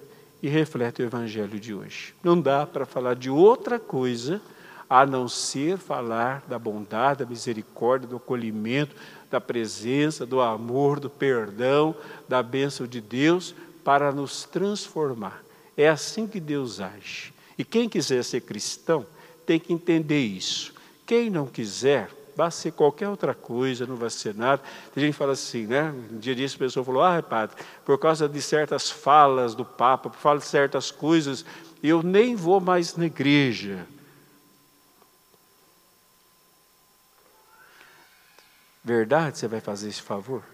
[0.43, 2.14] e reflete o Evangelho de hoje.
[2.22, 4.41] Não dá para falar de outra coisa
[4.89, 8.97] a não ser falar da bondade, da misericórdia, do acolhimento,
[9.30, 11.95] da presença, do amor, do perdão,
[12.26, 15.43] da bênção de Deus para nos transformar.
[15.76, 17.32] É assim que Deus age.
[17.59, 19.05] E quem quiser ser cristão
[19.45, 20.72] tem que entender isso.
[21.07, 22.09] Quem não quiser,
[22.39, 24.62] vai ser qualquer outra coisa, não vai ser nada.
[24.95, 25.91] Tem gente que fala assim, né?
[25.91, 30.09] Um dia disso a pessoa falou, ah, padre, por causa de certas falas do Papa,
[30.09, 31.45] por causa de certas coisas,
[31.82, 33.84] eu nem vou mais na igreja.
[38.84, 40.45] Verdade, você vai fazer esse favor?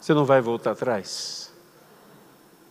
[0.00, 1.48] Você não vai voltar atrás?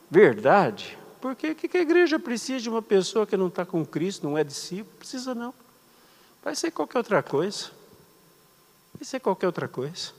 [0.10, 0.98] Verdade?
[1.22, 4.44] Porque que a igreja precisa de uma pessoa que não está com Cristo, não é
[4.44, 4.98] discípulo?
[4.98, 5.54] Precisa não.
[6.44, 7.72] Vai ser qualquer outra coisa.
[8.94, 10.12] Vai ser qualquer outra coisa.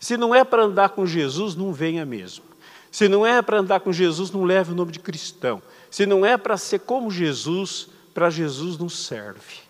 [0.00, 2.44] Se não é para andar com Jesus, não venha mesmo.
[2.90, 5.62] Se não é para andar com Jesus, não leve o nome de cristão.
[5.90, 9.68] Se não é para ser como Jesus, para Jesus não serve.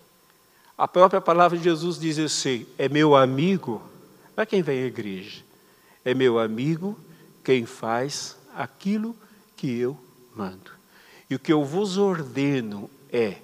[0.77, 3.81] A própria palavra de Jesus diz assim: é meu amigo,
[4.35, 5.43] não é quem vem à igreja,
[6.05, 6.97] é meu amigo
[7.43, 9.15] quem faz aquilo
[9.57, 9.97] que eu
[10.35, 10.71] mando.
[11.29, 13.35] E o que eu vos ordeno é: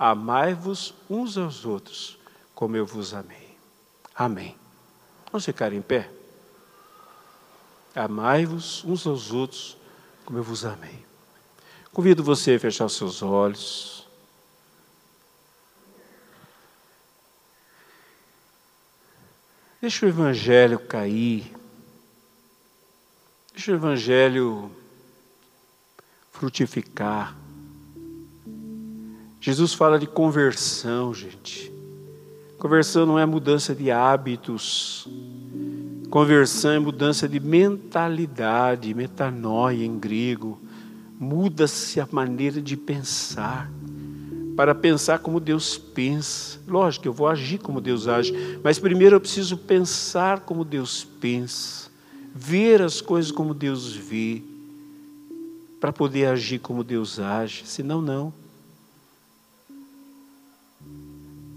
[0.00, 2.18] amai-vos uns aos outros,
[2.54, 3.54] como eu vos amei.
[4.14, 4.56] Amém.
[5.30, 6.10] Vamos ficar em pé?
[7.94, 9.76] Amai-vos uns aos outros,
[10.24, 11.04] como eu vos amei.
[11.92, 14.06] Convido você a fechar os seus olhos.
[19.82, 21.54] Deixa o Evangelho cair.
[23.52, 24.74] Deixa o Evangelho
[26.32, 27.39] frutificar.
[29.40, 31.72] Jesus fala de conversão, gente.
[32.58, 35.08] Conversão não é mudança de hábitos.
[36.10, 40.58] Conversão é mudança de mentalidade, metanoia em grego.
[41.18, 43.70] Muda-se a maneira de pensar
[44.60, 46.58] para pensar como Deus pensa.
[46.68, 51.88] Lógico, eu vou agir como Deus age, mas primeiro eu preciso pensar como Deus pensa,
[52.34, 54.42] ver as coisas como Deus vê,
[55.80, 58.39] para poder agir como Deus age, senão não.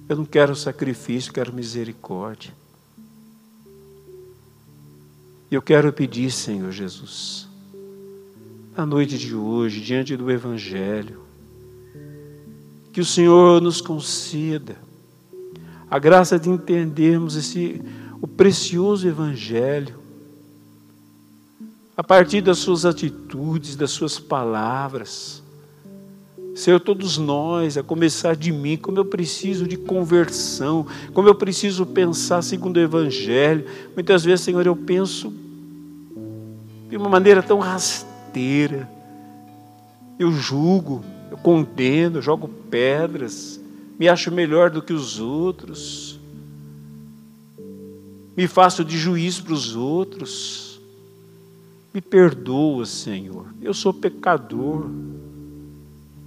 [0.08, 2.54] Eu não quero sacrifício, quero misericórdia.
[5.50, 7.48] E eu quero pedir, Senhor Jesus,
[8.76, 11.22] na noite de hoje, diante do Evangelho,
[12.92, 14.78] que o Senhor nos conceda
[15.90, 17.82] a graça de entendermos esse
[18.24, 20.00] o precioso evangelho
[21.96, 25.43] a partir das suas atitudes, das suas palavras.
[26.56, 31.86] Senhor, todos nós, a começar de mim, como eu preciso de conversão, como eu preciso
[31.86, 33.66] pensar segundo o Evangelho.
[33.96, 35.34] Muitas vezes, Senhor, eu penso
[36.90, 38.88] de uma maneira tão rasteira,
[40.20, 43.60] eu julgo, eu condeno, jogo pedras,
[43.98, 46.20] me acho melhor do que os outros,
[48.36, 50.80] me faço de juiz para os outros.
[51.94, 53.46] Me perdoa, Senhor.
[53.62, 54.90] Eu sou pecador.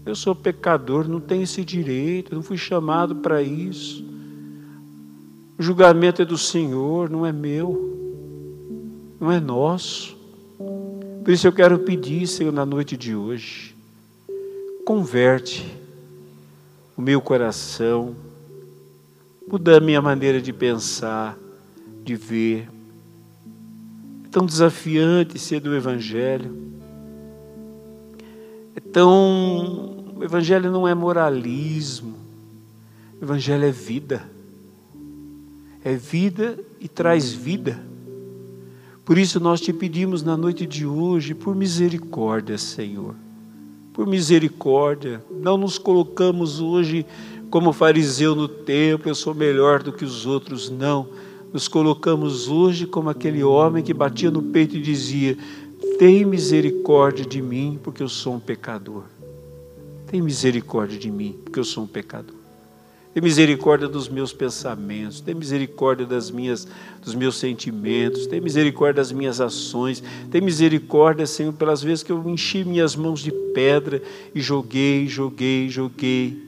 [0.07, 4.05] Eu sou pecador, não tenho esse direito, não fui chamado para isso.
[5.59, 7.97] O julgamento é do Senhor, não é meu,
[9.19, 10.17] não é nosso.
[11.25, 13.75] Por isso eu quero pedir, Senhor, na noite de hoje,
[14.85, 15.67] converte
[16.97, 18.15] o meu coração,
[19.51, 21.37] muda a minha maneira de pensar,
[22.05, 22.69] de ver.
[24.25, 26.57] É tão desafiante ser do Evangelho.
[28.77, 29.96] É tão.
[30.17, 32.17] O Evangelho não é moralismo.
[33.21, 34.29] O Evangelho é vida.
[35.85, 37.79] É vida e traz vida.
[39.05, 43.15] Por isso nós te pedimos na noite de hoje, por misericórdia, Senhor
[43.97, 45.25] por misericórdia.
[45.31, 47.07] Não nos colocamos hoje
[47.49, 51.09] como fariseu no templo, eu sou melhor do que os outros, não.
[51.51, 55.39] Nos colocamos hoje como aquele homem que batia no peito e dizia:
[55.99, 59.05] Tem misericórdia de mim, porque eu sou um pecador.
[60.07, 62.35] Tem misericórdia de mim, porque eu sou um pecador.
[63.13, 66.69] Tem misericórdia dos meus pensamentos, tem misericórdia das minhas,
[67.03, 72.23] dos meus sentimentos, tem misericórdia das minhas ações, tem misericórdia, Senhor, pelas vezes que eu
[72.29, 74.03] enchi minhas mãos de pedra
[74.35, 76.45] e joguei, joguei, joguei.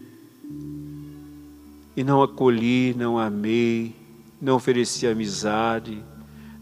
[1.96, 3.94] E não acolhi, não amei,
[4.38, 6.02] não ofereci amizade,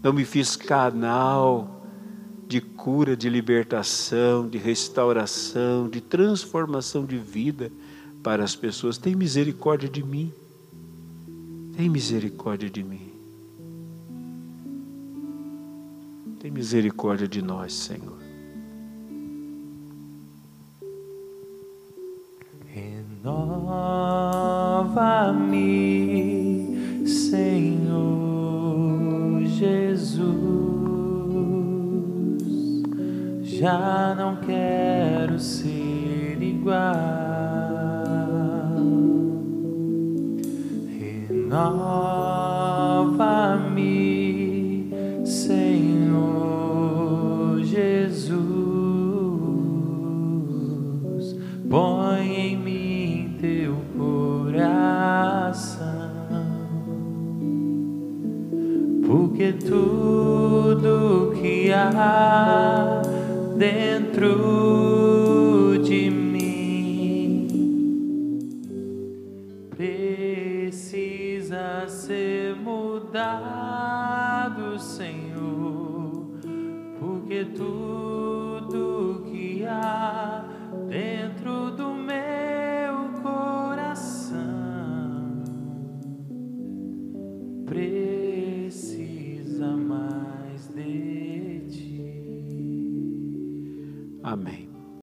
[0.03, 1.76] não me fiz canal
[2.47, 7.73] de cura, de libertação, de restauração, de transformação de vida
[8.23, 10.33] para as pessoas: tem misericórdia de mim.
[11.77, 13.13] Tem misericórdia de mim.
[16.41, 18.17] Tem misericórdia de nós, Senhor.
[22.73, 23.57] Renova-me,
[33.59, 36.77] Já não quero ser igual.
[41.01, 41.71] Renova-me,
[45.25, 46.37] Senhor
[47.63, 48.37] Jesus.
[51.71, 55.71] Põe em mim teu coração,
[59.07, 62.76] porque tudo que há
[63.57, 64.33] dentro
[65.83, 67.49] de mim.
[69.77, 71.09] Precisa
[71.89, 73.56] ser mudado,